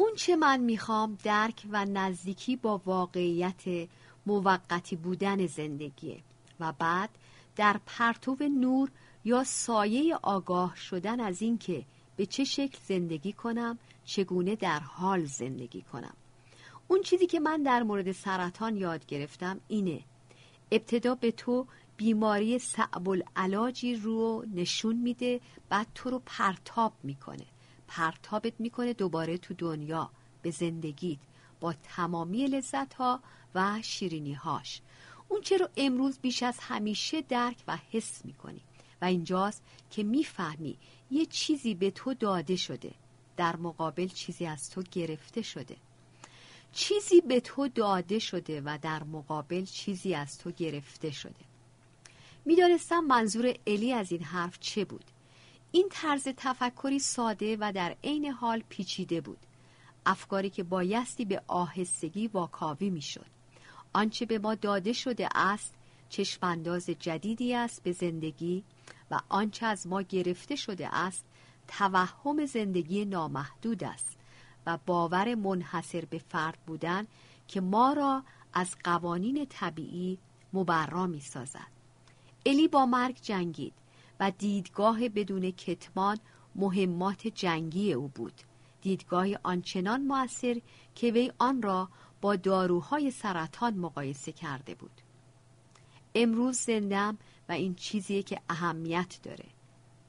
[0.00, 3.88] اون چه من می‌خوام درک و نزدیکی با واقعیت
[4.26, 6.20] موقتی بودن زندگیه
[6.60, 7.10] و بعد
[7.56, 8.90] در پرتو نور
[9.24, 11.84] یا سایه آگاه شدن از اینکه
[12.16, 16.14] به چه شکل زندگی کنم چگونه در حال زندگی کنم.
[16.88, 20.00] اون چیزی که من در مورد سرطان یاد گرفتم اینه.
[20.72, 27.46] ابتدا به تو بیماری صعب العلاجی رو نشون میده بعد تو رو پرتاب می‌کنه.
[27.88, 30.10] پرتابت می‌کنه دوباره تو دنیا.
[30.42, 31.18] به زندگیت
[31.60, 33.20] با تمامی لذت ها
[33.54, 34.80] و شیرینی هاش
[35.28, 38.60] اون رو امروز بیش از همیشه درک و حس می‌کنی.
[39.02, 40.76] و اینجاست که می‌فهمی
[41.10, 42.94] یه چیزی به تو داده شده.
[43.36, 45.76] در مقابل چیزی از تو گرفته شده.
[46.72, 51.44] چیزی به تو داده شده و در مقابل چیزی از تو گرفته شده.
[52.44, 55.04] می‌دانستم منظور الی از این حرف چه بود.
[55.72, 59.38] این طرز تفکری ساده و در عین حال پیچیده بود.
[60.06, 63.26] افکاری که بایستی به آهستگی واکاوی می‌شد.
[63.92, 65.74] آنچه به ما داده شده است
[66.08, 68.64] چشمانداز جدیدی است به زندگی
[69.10, 71.24] و آنچه از ما گرفته شده است
[71.68, 74.18] توهم زندگی نامحدود است
[74.66, 77.06] و باور منحصر به فرد بودن
[77.48, 80.18] که ما را از قوانین طبیعی
[80.52, 81.68] مبرا می سازد.
[82.46, 83.72] الی با مرگ جنگید.
[84.20, 86.18] و دیدگاه بدون کتمان
[86.54, 88.32] مهمات جنگی او بود.
[88.82, 90.60] دیدگاه آنچنان موثر
[90.94, 91.88] که وی آن را
[92.20, 95.00] با داروهای سرطان مقایسه کرده بود.
[96.14, 99.44] امروز زندم و این چیزیه که اهمیت داره.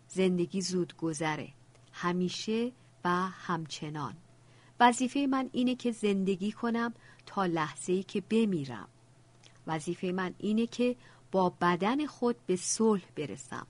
[0.07, 1.49] زندگی زود گذره.
[1.93, 2.72] همیشه
[3.05, 4.16] و همچنان.
[4.80, 6.93] وظیفه من اینه که زندگی کنم
[7.26, 8.88] تا لحظه ای که بمیرم.
[9.68, 10.95] وظیفه من اینه که
[11.32, 13.68] با بدن خود به صلح برسم.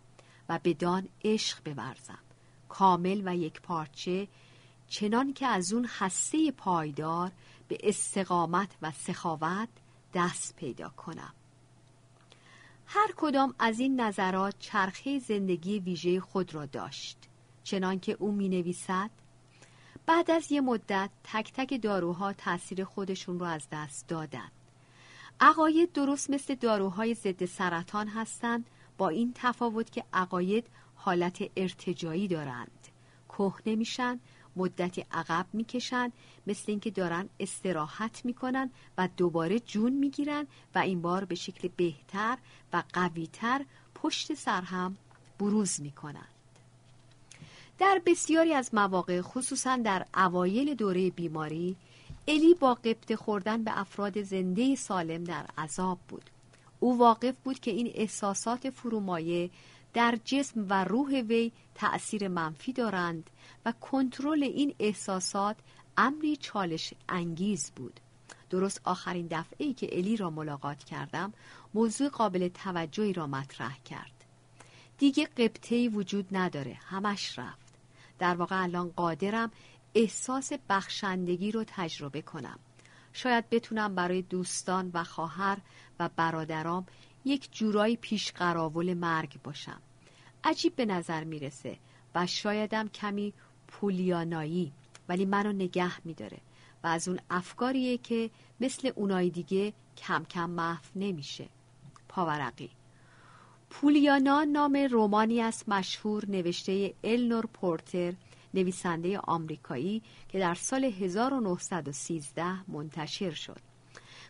[0.49, 2.19] و بدان عشق بورزم.
[2.69, 4.27] کامل و یک پارچه
[4.87, 7.31] چنان که از اون هسته پایدار
[7.67, 9.69] به استقامت و سخاوت
[10.13, 11.33] دست پیدا کنم.
[12.85, 17.17] هر کدام از این نظرات چرخه زندگی ویژه خود را داشت.
[17.63, 19.09] چنان که او می نویسد
[20.05, 24.51] بعد از یه مدت تک تک داروها تاثیر خودشون رو از دست دادند.
[25.39, 28.65] عقاید درست مثل داروهای ضد سرطان هستند
[28.99, 32.87] با این تفاوت که عقاید حالت ارتجایی دارند.
[33.29, 34.19] کهنه میشن
[34.55, 36.11] مدتی عقب می‌کشن
[36.47, 42.37] مثل اینکه دارن استراحت می‌کنن و دوباره جون می‌گیرن و این بار به شکل بهتر
[42.73, 44.97] و قویتر پشت سر هم
[45.39, 46.27] بروز می‌کنن
[47.79, 51.75] در بسیاری از مواقع خصوصا در اوایل دوره بیماری
[52.27, 56.29] الی با قبط خوردن به افراد زنده سالم در عذاب بود.
[56.79, 59.49] او واقف بود که این احساسات فرومایه
[59.93, 63.29] در جسم و روح وی تأثیر منفی دارند
[63.65, 65.55] و کنترل این احساسات
[65.97, 67.99] امری چالش انگیز بود.
[68.49, 71.33] درست آخرین دفعه که الی را ملاقات کردم
[71.73, 74.25] موضوع قابل توجهی را مطرح کرد.
[74.97, 77.73] دیگه قبطهی وجود نداره همش رفت.
[78.19, 79.51] در واقع الان قادرم
[79.95, 82.59] احساس بخشندگی رو تجربه کنم.
[83.21, 85.57] شاید بتونم برای دوستان و خواهر
[85.99, 86.85] و برادرام
[87.25, 89.81] یک جورایی پیش قراول مرگ باشم.
[90.43, 91.77] عجیب به نظر می‌رسه
[92.15, 93.33] و شایدم کمی
[93.67, 94.71] پولیانایی
[95.09, 96.37] ولی منو نگه میداره
[96.83, 101.49] و از اون افکاریه که مثل اونای دیگه کم کم محو نمیشه.
[102.09, 102.69] پاورقی.
[103.69, 108.13] پولیانا نام رومانی است مشهور نوشته النور پورتر
[108.53, 113.59] نویسنده آمریکایی که در سال 1913 منتشر شد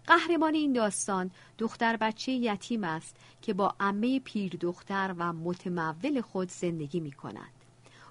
[0.07, 6.49] قهرمان این داستان دختر بچه یتیم است که با عمه پیر دختر و متمول خود
[6.49, 7.51] زندگی می کند.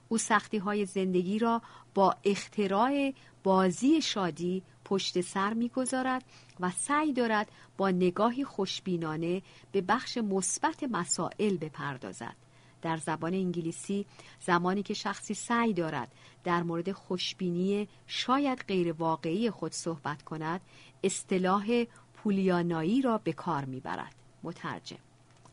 [0.08, 1.62] او سختی های زندگی را
[1.94, 6.24] با اختراع بازی شادی پشت سر می‌گذارد
[6.60, 9.42] و سعی دارد با نگاهی خوشبینانه
[9.72, 12.36] به بخش مثبت مسائل بپردازد
[12.82, 14.06] در زبان انگلیسی
[14.40, 16.12] زمانی که شخصی سعی دارد
[16.44, 20.60] در مورد خوشبینی شاید غیر واقعی خود صحبت کند
[21.04, 24.14] اصطلاح پولیانایی را به کار می‌برد.
[24.42, 24.98] مترجم.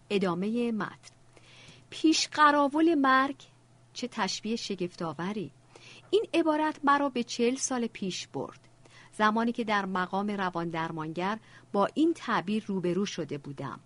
[0.09, 1.15] ادامه متن.
[1.89, 3.35] پیش قراول مرگ
[3.93, 5.51] چه تشبیه شگفتآوری.
[6.09, 8.59] این عبارت مرا به چل سال پیش برد.
[9.13, 11.39] زمانی که در مقام روان درمانگر
[11.73, 13.79] با این تعبیر روبرو شده بودم.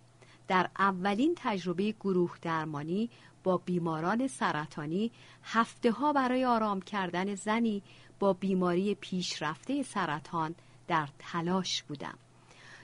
[0.47, 3.09] در اولین تجربه گروه درمانی
[3.43, 5.11] با بیماران سرطانی
[5.43, 7.83] هفته ها برای آرام کردن زنی
[8.19, 10.55] با بیماری پیشرفته سرطان
[10.87, 12.17] در تلاش بودم.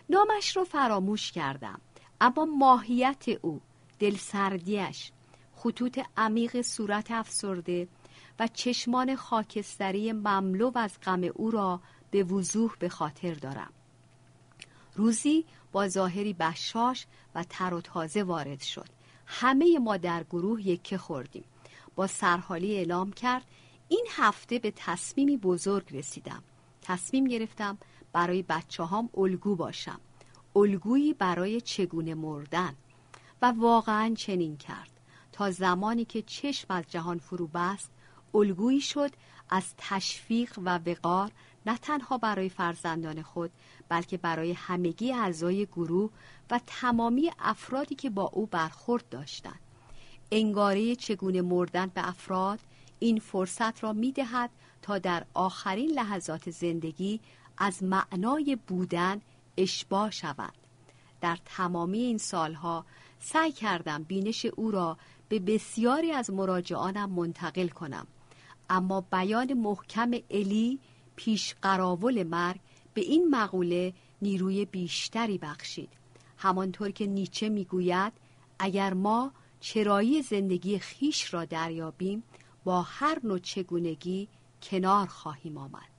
[0.10, 1.82] نامش رو فراموش کردم
[2.22, 3.62] اما ماهیت او
[4.00, 5.12] دلسردیش
[5.56, 7.88] خطوط عمیق صورت افسرده
[8.40, 11.80] و چشمان خاکستری مملو از غم او را
[12.12, 13.74] به وضوح به خاطر دارم.
[14.96, 18.95] روزی با ظاهری بشاش و تر و تازه وارد شد.
[19.26, 21.44] همه ما در گروه یکه خوردیم.
[21.96, 23.46] با سرحالی اعلام کرد
[23.88, 26.44] این هفته به تصمیمی بزرگ رسیدم.
[26.82, 27.78] تصمیم گرفتم
[28.14, 30.00] برای بچه هام الگو باشم.
[30.56, 32.76] الگویی برای چگونه مردن.
[33.42, 34.92] و واقعا چنین کرد.
[35.32, 37.92] تا زمانی که چشم از جهان فرو بست
[38.34, 39.12] الگویی شد
[39.50, 41.32] از تشویق و وقار
[41.66, 43.52] نه تنها برای فرزندان خود
[43.90, 46.12] بلکه برای همگی اعضای گروه
[46.52, 49.60] و تمامی افرادی که با او برخورد داشتند.
[50.32, 52.60] انگاره چگونه مردن به افراد
[53.00, 54.50] این فرصت را می دهد
[54.82, 57.20] تا در آخرین لحظات زندگی
[57.58, 59.22] از معنای بودن
[59.58, 60.54] اشباه شوند.
[61.22, 62.86] در تمامی این سالها
[63.20, 64.98] سعی کردم بینش او را
[65.30, 68.08] به بسیاری از مراجعانم منتقل کنم.
[68.70, 70.80] اما بیان محکم الی
[71.16, 72.60] پیش قراول مرگ
[72.94, 75.90] به این مقوله نیروی بیشتری بخشید.
[76.38, 78.14] همانطور که نیچه می‌گوید
[78.60, 82.24] اگر ما چرایی زندگی خیش را دریابیم
[82.64, 84.28] با هر نوع چگونگی
[84.62, 85.96] کنار خواهیم آمد.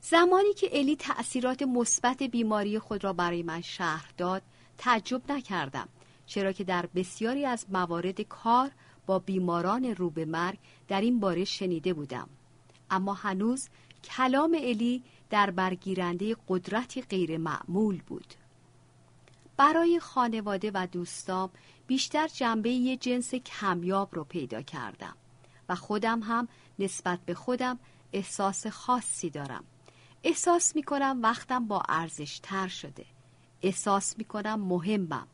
[0.00, 4.42] زمانی که الی تأثیرات مثبت بیماری خود را برای من شهر داد
[4.78, 5.88] تعجب نکردم
[6.26, 8.70] چرا که در بسیاری از موارد کار
[9.06, 12.28] با بیماران رو به مرگ در این باره شنیده بودم.
[12.90, 13.68] اما هنوز
[14.06, 18.34] کلام الی در برگیرنده قدرتی غیر معمول بود.
[19.56, 21.50] برای خانواده و دوستام
[21.86, 25.16] بیشتر جنبه یه جنس کمیاب رو پیدا کردم
[25.68, 26.48] و خودم هم
[26.78, 27.78] نسبت به خودم
[28.12, 29.64] احساس خاصی دارم.
[30.24, 33.06] احساس می کنم وقتم با ارزش تر شده.
[33.62, 35.26] احساس می کنم مهمم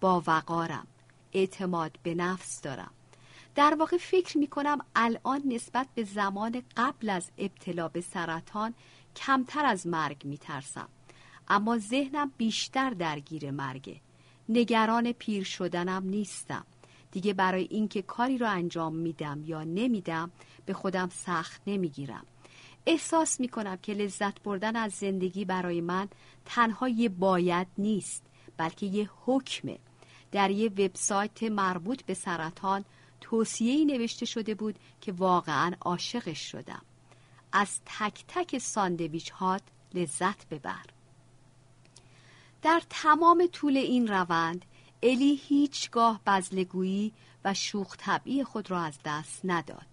[0.00, 0.86] با وقارم.
[1.32, 2.90] اعتماد به نفس دارم.
[3.54, 8.74] در واقع فکر می کنم الان نسبت به زمان قبل از ابتلا به سرطان
[9.16, 10.88] کمتر از مرگ می ترسم
[11.48, 14.00] اما ذهنم بیشتر درگیر مرگه.
[14.48, 16.66] نگران پیر شدنم نیستم.
[17.12, 20.30] دیگه برای اینکه کاری رو انجام میدم یا نمیدم
[20.66, 22.26] به خودم سخت نمی‌گیرم.
[22.86, 26.08] احساس می‌کنم که لذت بردن از زندگی برای من
[26.44, 28.22] تنها یه باید نیست
[28.56, 29.78] بلکه یه حکمه.
[30.32, 32.84] در یه وبسایت مربوط به سرطان
[33.30, 36.82] توصیه‌ای نوشته شده بود که واقعا عاشقش شدم.
[37.52, 39.62] از تک تک ساندویچ هات
[39.94, 40.84] لذت ببر.
[42.62, 44.64] در تمام طول این روند
[45.02, 47.12] الی هیچگاه بزلگویی
[47.44, 49.86] و شوخ طبعی خود را از دست نداد.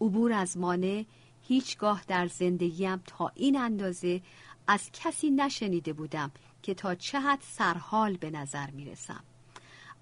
[0.00, 1.04] عبور از مانع
[1.42, 4.22] هیچگاه در زندگیم تا این اندازه
[4.66, 6.30] از کسی نشنیده بودم
[6.62, 9.24] که تا چه حد سرحال به نظر می رسم.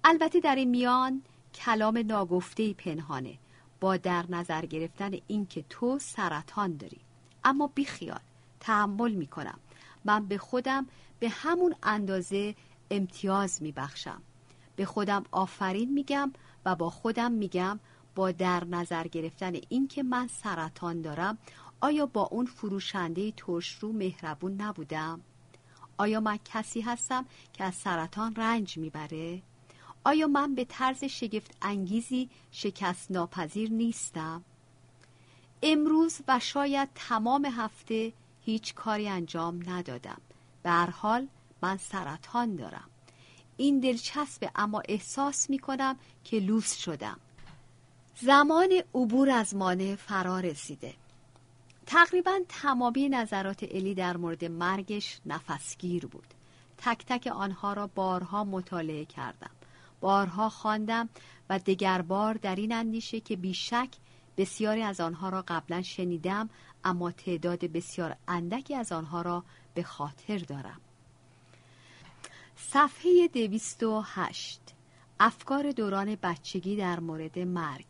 [0.03, 1.21] البته در این میان
[1.55, 3.37] کلام ناگفته پنهانه
[3.79, 6.99] با در نظر گرفتن اینکه تو سرطان داری
[7.43, 8.19] اما بیخیال
[8.59, 9.59] تحمل می کنم
[10.05, 10.87] من به خودم
[11.19, 12.55] به همون اندازه
[12.91, 14.21] امتیاز می بخشم
[14.75, 16.33] به خودم آفرین میگم
[16.65, 17.79] و با خودم میگم
[18.15, 21.37] با در نظر گرفتن اینکه من سرطان دارم
[21.81, 25.21] آیا با اون فروشنده ترش رو مهربون نبودم؟
[25.97, 29.41] آیا من کسی هستم که از سرطان رنج می‌بره؟
[30.03, 34.43] آیا من به طرز شگفت انگیزی شکست ناپذیر نیستم؟
[35.63, 38.13] امروز و شاید تمام هفته
[38.45, 40.21] هیچ کاری انجام ندادم.
[40.63, 41.27] به حال
[41.61, 42.89] من سرطان دارم.
[43.57, 47.19] این دلچسبه اما احساس می کنم که لوس شدم.
[48.21, 50.93] زمان عبور از مانع فرا رسیده.
[51.85, 56.33] تقریبا تمامی نظرات الی در مورد مرگش نفسگیر بود.
[56.77, 59.51] تک تک آنها را بارها مطالعه کردم.
[60.03, 61.09] بارها خواندم
[61.49, 61.59] و
[62.07, 63.89] بار در این اندیشه که بیشک
[64.37, 66.49] بسیاری از آنها را قبلا شنیدم
[66.83, 69.43] اما تعداد بسیار اندکی از آنها را
[69.73, 70.81] به خاطر دارم.
[72.55, 74.61] صفحه دویست و هشت.
[75.19, 77.85] افکار دوران بچگی در مورد مرگ.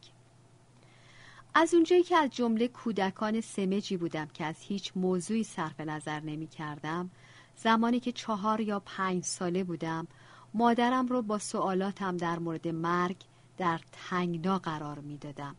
[1.54, 6.48] از اونجایی که از جمله کودکان سمجی بودم که از هیچ موضوعی صرف نظر نمی
[6.48, 7.10] کردم
[7.56, 10.08] زمانی که چهار یا پنج ساله بودم
[10.54, 13.18] مادرم رو با سوالاتم در مورد مرگ
[13.58, 15.56] در تنگنا قرار می دادم.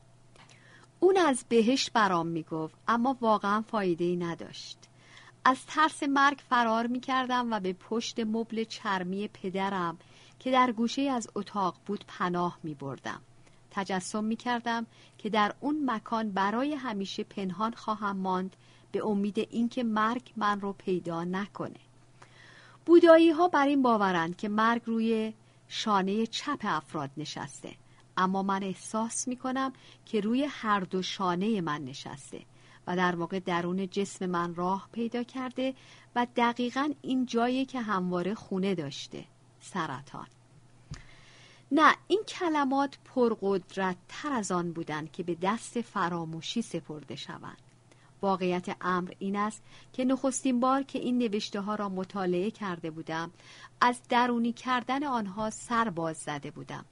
[1.01, 4.79] اون از بهشت برام می گفت اما واقعا فایده ای نداشت
[5.45, 9.99] از ترس مرگ فرار می کردم و به پشت مبل چرمی پدرم
[10.39, 13.21] که در گوشه از اتاق بود پناه می بردم.
[13.71, 14.87] تجسم می کردم
[15.19, 18.57] که در اون مکان برای همیشه پنهان خواهم ماند
[18.93, 21.81] به امید اینکه مرگ من رو پیدا نکنه
[22.87, 25.35] بودایی ها بر این باورند که مرگ روی
[25.69, 27.75] شانه چپ افراد نشسته.
[28.17, 29.73] اما من احساس می کنم
[30.07, 32.41] که روی هر دو شانه من نشسته
[32.87, 35.75] و در واقع درون جسم من راه پیدا کرده
[36.17, 39.25] و دقیقا این جایی که همواره خونه داشته
[39.61, 40.27] سرطان.
[41.73, 47.74] نه این کلمات پرقدرت تر از آن بودند که به دست فراموشی سپرده شوند.
[48.25, 49.63] واقعیت امر این است
[49.93, 53.31] که نخستین بار که این نوشته ها را مطالعه کرده بودم
[53.81, 56.85] از درونی کردن آنها سر باز زده بودم.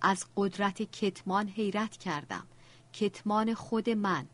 [0.00, 2.46] از قدرت کتمان حیرت کردم.
[2.92, 4.26] کتمان خود من.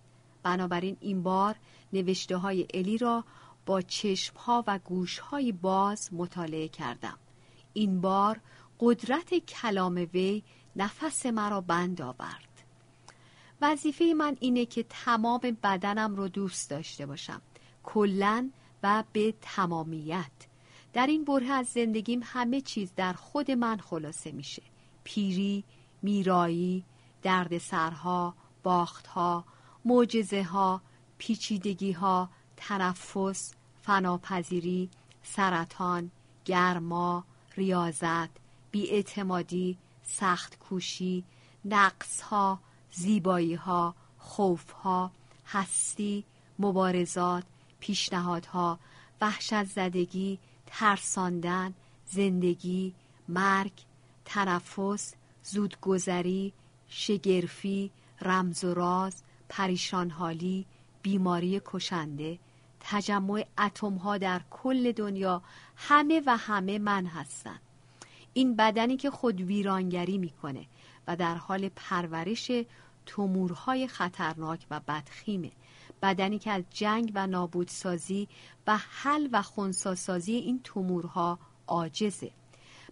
[0.43, 1.57] بنابراین این بار
[1.93, 3.25] نوشته های الی را
[3.67, 7.19] با چشم ها و گوش های باز مطالعه کردم.
[7.73, 8.41] این بار
[8.81, 10.43] قدرت کلام وی
[10.77, 12.52] نفس مرا بند آورد.
[13.63, 17.43] وظیفه من اینه که تمام بدنم رو دوست داشته باشم.
[17.83, 18.51] کلا
[18.83, 20.31] و به تمامیت.
[20.93, 24.63] در این بره از زندگیم همه چیز در خود من خلاصه میشه.
[25.05, 25.65] پیری،
[26.03, 26.85] میرایی،
[27.23, 29.45] دردسرها، باختها،
[29.85, 30.81] معجزه ها،
[31.19, 34.91] پیچیدگی ها، تنفس، فناپذیری،
[35.23, 36.11] سرطان،
[36.45, 37.25] گرما،
[37.57, 38.31] ریاضت،
[38.71, 41.25] بیاعتمادی، سخت کوشی،
[41.65, 42.61] نقص ها،
[42.93, 45.11] زیبایی ها، خوف ها،
[45.47, 46.25] هستی،
[46.59, 47.45] مبارزات،
[47.81, 48.79] پیشنهادها،
[49.21, 51.75] وحشت زدگی، ترساندن،
[52.07, 52.95] زندگی،
[53.29, 53.73] مرگ،
[54.25, 56.53] تنفس، زودگذری،
[56.89, 57.91] شگرفی،
[58.21, 60.67] رمز و راز، پریشانحالی،
[61.03, 62.39] بیماری کشنده،
[62.81, 65.43] تجمع اتم ها در کل دنیا
[65.77, 67.61] همه و همه من هستند.
[68.35, 70.67] این بدنی که خود ویرانگری می‌کنه
[71.07, 72.51] و در حال پرورش
[73.07, 75.51] تومورهای خطرناک و بدخیمه.
[76.03, 78.29] بدنی که از جنگ و نابودسازی
[78.67, 82.31] و حل و خونساسازی این تومورها عاجزه.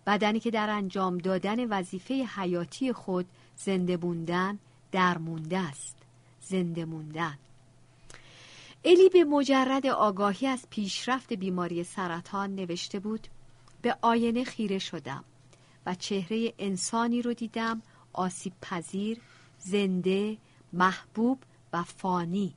[0.06, 4.58] بدنی که در انجام دادن وظیفه حیاتی خود زنده بوندن
[4.92, 5.96] درمونده است.
[6.40, 7.38] زنده موندن.
[8.84, 13.28] الی به مجرد آگاهی از پیشرفت بیماری سرطان نوشته بود
[13.82, 15.24] به آینه خیره شدم
[15.86, 17.82] و چهره انسانی رو دیدم
[18.12, 19.20] آسیب پذیر،
[19.58, 20.36] زنده،
[20.72, 21.38] محبوب
[21.72, 22.54] و فانی.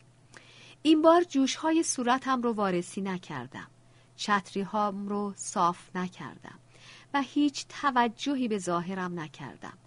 [0.81, 3.67] این بار جوش های صورتم رو وارسی نکردم.
[4.15, 6.59] چتری هام رو صاف نکردم
[7.13, 9.77] و هیچ توجهی به ظاهرم نکردم.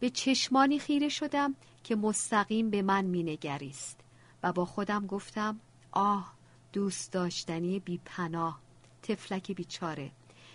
[0.00, 1.54] به چشمانی خیره شدم
[1.84, 4.00] که مستقیم به من مینگریست
[4.42, 5.60] و با خودم گفتم
[5.92, 6.32] آه
[6.72, 8.60] دوست داشتنی بی پناه
[9.02, 10.10] تفلک بیچاره.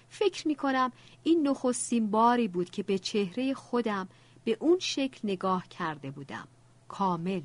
[0.09, 0.91] فکر می کنم
[1.23, 4.09] این نخستین باری بود که به چهره خودم
[4.45, 6.47] به اون شکل نگاه کرده بودم.
[6.87, 7.41] کامل.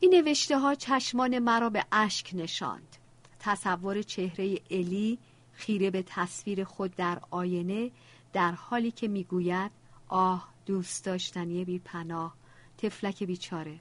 [0.00, 2.96] این نوشته ها چشمان مرا به اشک نشاند.
[3.40, 5.18] تصور چهره الی
[5.52, 7.90] خیره به تصویر خود در آینه
[8.32, 9.70] در حالی که می‌گوید
[10.08, 12.34] آه دوست داشتنی بی پناه
[12.78, 13.80] تفلک بیچاره.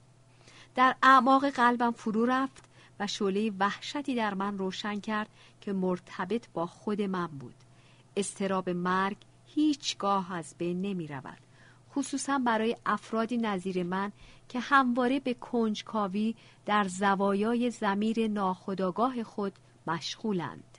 [0.75, 2.63] در اعماق قلبم فرو رفت
[2.99, 5.29] و شعله وحشتی در من روشن کرد
[5.61, 7.55] که مرتبط با خود من بود.
[8.17, 11.37] استراب مرگ هیچگاه از بین نمی رود
[11.95, 14.11] خصوصا برای افرادی نظیر من
[14.49, 16.35] که همواره به کنجکاوی
[16.65, 19.53] در زوایای زمیر ناخداگاه خود
[19.87, 20.77] مشغولند.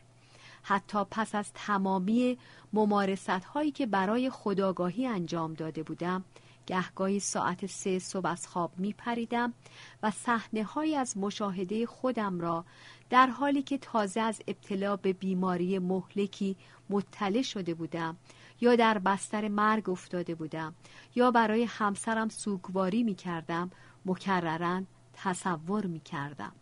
[0.63, 2.39] حتی پس از تمامی
[2.73, 6.25] ممارست هایی که برای خداگاهی انجام داده بودم
[6.67, 9.55] گهگاهی ساعت سه صبح از خواب می پریدم
[10.03, 12.65] و صحنه های از مشاهده خودم را
[13.11, 16.57] در حالی که تازه از ابتلا به بیماری مهلکی
[16.91, 18.17] مطلع شده بودم
[18.63, 20.75] یا در بستر مرگ افتاده بودم
[21.15, 23.71] یا برای همسرم سوگواری می کردم
[24.07, 26.53] مکررن تصور می کردم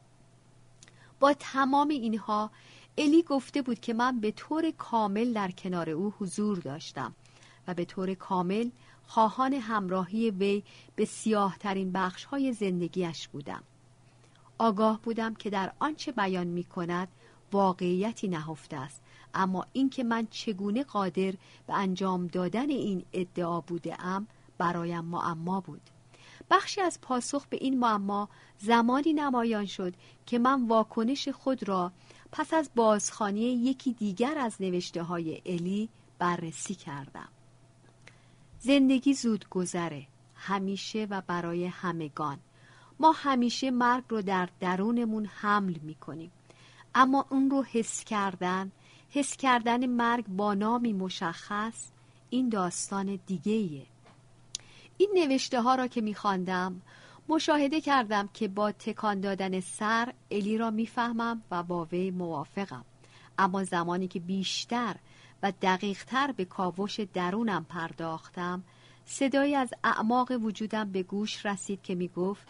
[1.20, 2.50] با تمام اینها
[2.98, 7.14] الی گفته بود که من به طور کامل در کنار او حضور داشتم
[7.68, 8.70] و به طور کامل
[9.06, 10.62] خواهان همراهی وی
[10.96, 13.62] به سیاهترین بخش های زندگیش بودم.
[14.58, 17.08] آگاه بودم که در آنچه بیان می کند
[17.52, 19.02] واقعیتی نهفته است
[19.34, 21.32] اما اینکه من چگونه قادر
[21.66, 24.26] به انجام دادن این ادعا بوده ام
[24.58, 25.80] برایم معما بود.
[26.50, 28.28] بخشی از پاسخ به این معما
[28.58, 29.94] زمانی نمایان شد
[30.26, 31.92] که من واکنش خود را
[32.32, 37.28] پس از بازخانی یکی دیگر از نوشته های الی بررسی کردم.
[38.58, 42.38] زندگی زود گذره همیشه و برای همگان.
[43.00, 46.32] ما همیشه مرگ رو در درونمون حمل می کنیم
[46.94, 48.72] اما اون رو حس کردن
[49.10, 51.88] حس کردن مرگ با نامی مشخص
[52.30, 53.86] این داستان دیگه ایه.
[54.96, 56.82] این نوشته ها را که میخواندم
[57.28, 62.84] مشاهده کردم که با تکان دادن سر الی را می‌فهمم و با وی موافقم
[63.38, 64.96] اما زمانی که بیشتر
[65.42, 68.62] و دقیقتر به کاوش درونم پرداختم
[69.04, 72.48] صدایی از اعماق وجودم به گوش رسید که می‌گفت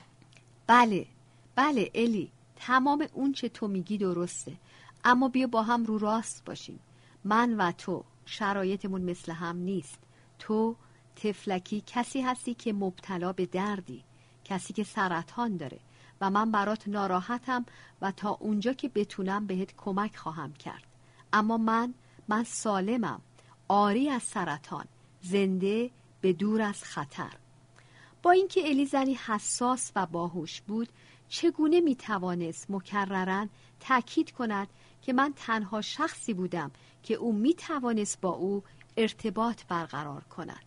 [0.67, 1.07] بله
[1.55, 4.53] بله الی تمام اون چه تو میگی درسته
[5.05, 6.81] اما بیا با هم رو راست باشیم.
[7.25, 9.99] من و تو شرایطمون مثل هم نیست.
[10.39, 10.77] تو
[11.17, 14.05] تفلکی کسی هستی که مبتلا به دردی
[14.45, 15.79] کسی که سرطان داره
[16.21, 17.67] و من برات ناراحتم
[18.03, 20.87] و تا اونجا که بتونم بهت کمک خواهم کرد.
[21.33, 21.95] اما من
[22.29, 23.21] من سالمم.
[23.69, 24.85] آری از سرطان.
[25.23, 25.91] زنده
[26.21, 27.33] به دور از خطر.
[28.23, 30.89] با اینکه الیزنی حساس و باهوش بود
[31.29, 33.49] چگونه می توانست مکررن
[33.81, 34.69] تأکید کند
[35.03, 36.71] که من تنها شخصی بودم
[37.03, 38.63] که او می توانست با او
[38.97, 40.65] ارتباط برقرار کند.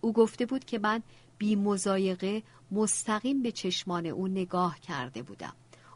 [0.00, 1.02] او گفته بود که من
[1.38, 5.54] بی مزایقه مستقیم به چشمان او نگاه کرده بودم.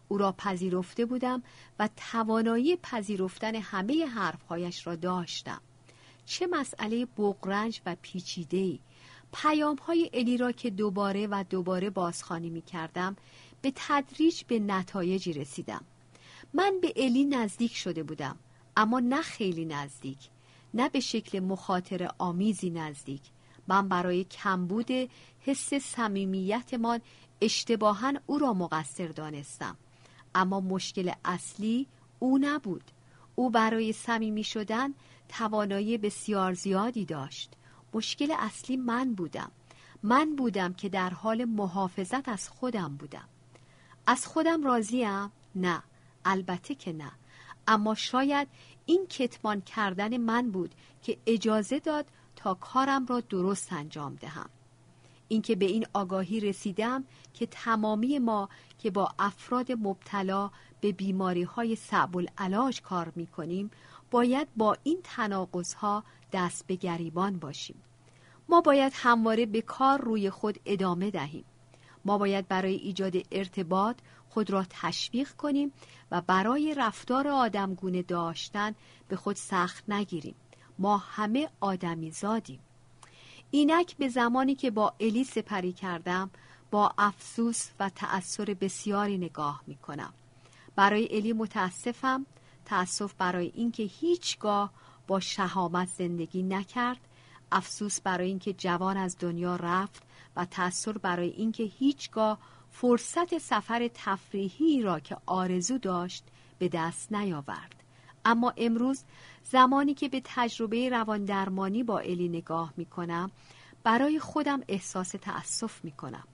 [0.09, 1.43] او را پذیرفته بودم
[1.79, 5.61] و توانایی پذیرفتن همه حرفهایش را داشتم.
[6.27, 8.79] چه مسئله بغرنج و پیچیده‌ای.
[9.33, 13.17] پیام های الی را که دوباره و دوباره بازخوانی می کردم
[13.63, 15.85] به تدریج به نتایجی رسیدم.
[16.55, 18.39] من به الی نزدیک شده بودم
[18.77, 20.19] اما نه خیلی نزدیک
[20.75, 23.23] نه به شکل مخاطر آمیزی نزدیک.
[23.69, 24.91] من برای کمبود
[25.41, 27.01] حس صمیمیتمان
[27.41, 29.77] اشتباها او را مقصر دانستم.
[30.35, 31.87] اما مشکل اصلی
[32.19, 32.85] او نبود.
[33.35, 34.95] او برای صمیمی شدن
[35.29, 37.53] توانایی بسیار زیادی داشت.
[37.95, 39.51] مشکل اصلی من بودم.
[40.03, 43.29] من بودم که در حال محافظت از خودم بودم.
[44.07, 45.83] از خودم راضیم؟ نه.
[46.25, 47.13] البته که نه.
[47.67, 48.49] اما شاید
[48.87, 52.07] این کتمان کردن من بود که اجازه داد
[52.37, 54.51] تا کارم را درست انجام دهم.
[55.29, 57.05] اینکه به این آگاهی رسیدم
[57.35, 58.49] که تمامی ما
[58.79, 60.51] که با افراد مبتلا
[60.81, 63.71] به بیماری های صعب العلاج کار می کنیم
[64.11, 67.83] باید با این تناقض ها دست به گریبان باشیم.
[68.49, 71.45] ما باید همواره به کار روی خود ادامه دهیم.
[72.05, 73.97] ما باید برای ایجاد ارتباط
[74.29, 75.73] خود را تشویق کنیم
[76.11, 78.75] و برای رفتار آدمگونه داشتن
[79.09, 80.35] به خود سخت نگیریم.
[80.79, 82.61] ما همه آدمی زادیم.
[83.51, 86.31] اینک به زمانی که با الی سپری کردم
[86.71, 90.13] با افسوس و تأثیر بسیاری نگاه می کنم
[90.77, 92.27] برای الی متاسفم
[92.65, 94.71] تأسف برای اینکه هیچگاه
[95.07, 97.01] با شهامت زندگی نکرد
[97.53, 100.03] افسوس برای اینکه جوان از دنیا رفت
[100.37, 102.39] و تأثیر برای اینکه هیچگاه
[102.81, 106.25] فرصت سفر تفریحی را که آرزو داشت
[106.59, 107.75] به دست نیاورد.
[108.25, 109.03] اما امروز
[109.45, 113.31] زمانی که به تجربه روان درمانی با الی نگاه می کنم
[113.83, 116.25] برای خودم احساس تأسف می کنم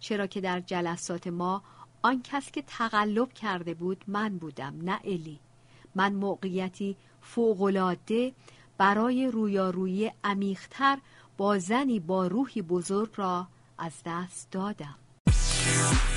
[0.00, 1.62] چرا که در جلسات ما
[2.02, 5.38] آن کس که تقلب کرده بود من بودم نه الی.
[5.94, 8.32] من موقعیتی فوقالعاده
[8.78, 10.98] برای رویارویی عمیقتر
[11.36, 13.46] با زنی با روحی بزرگ را
[13.78, 14.96] از دست دادم.
[15.80, 16.09] later.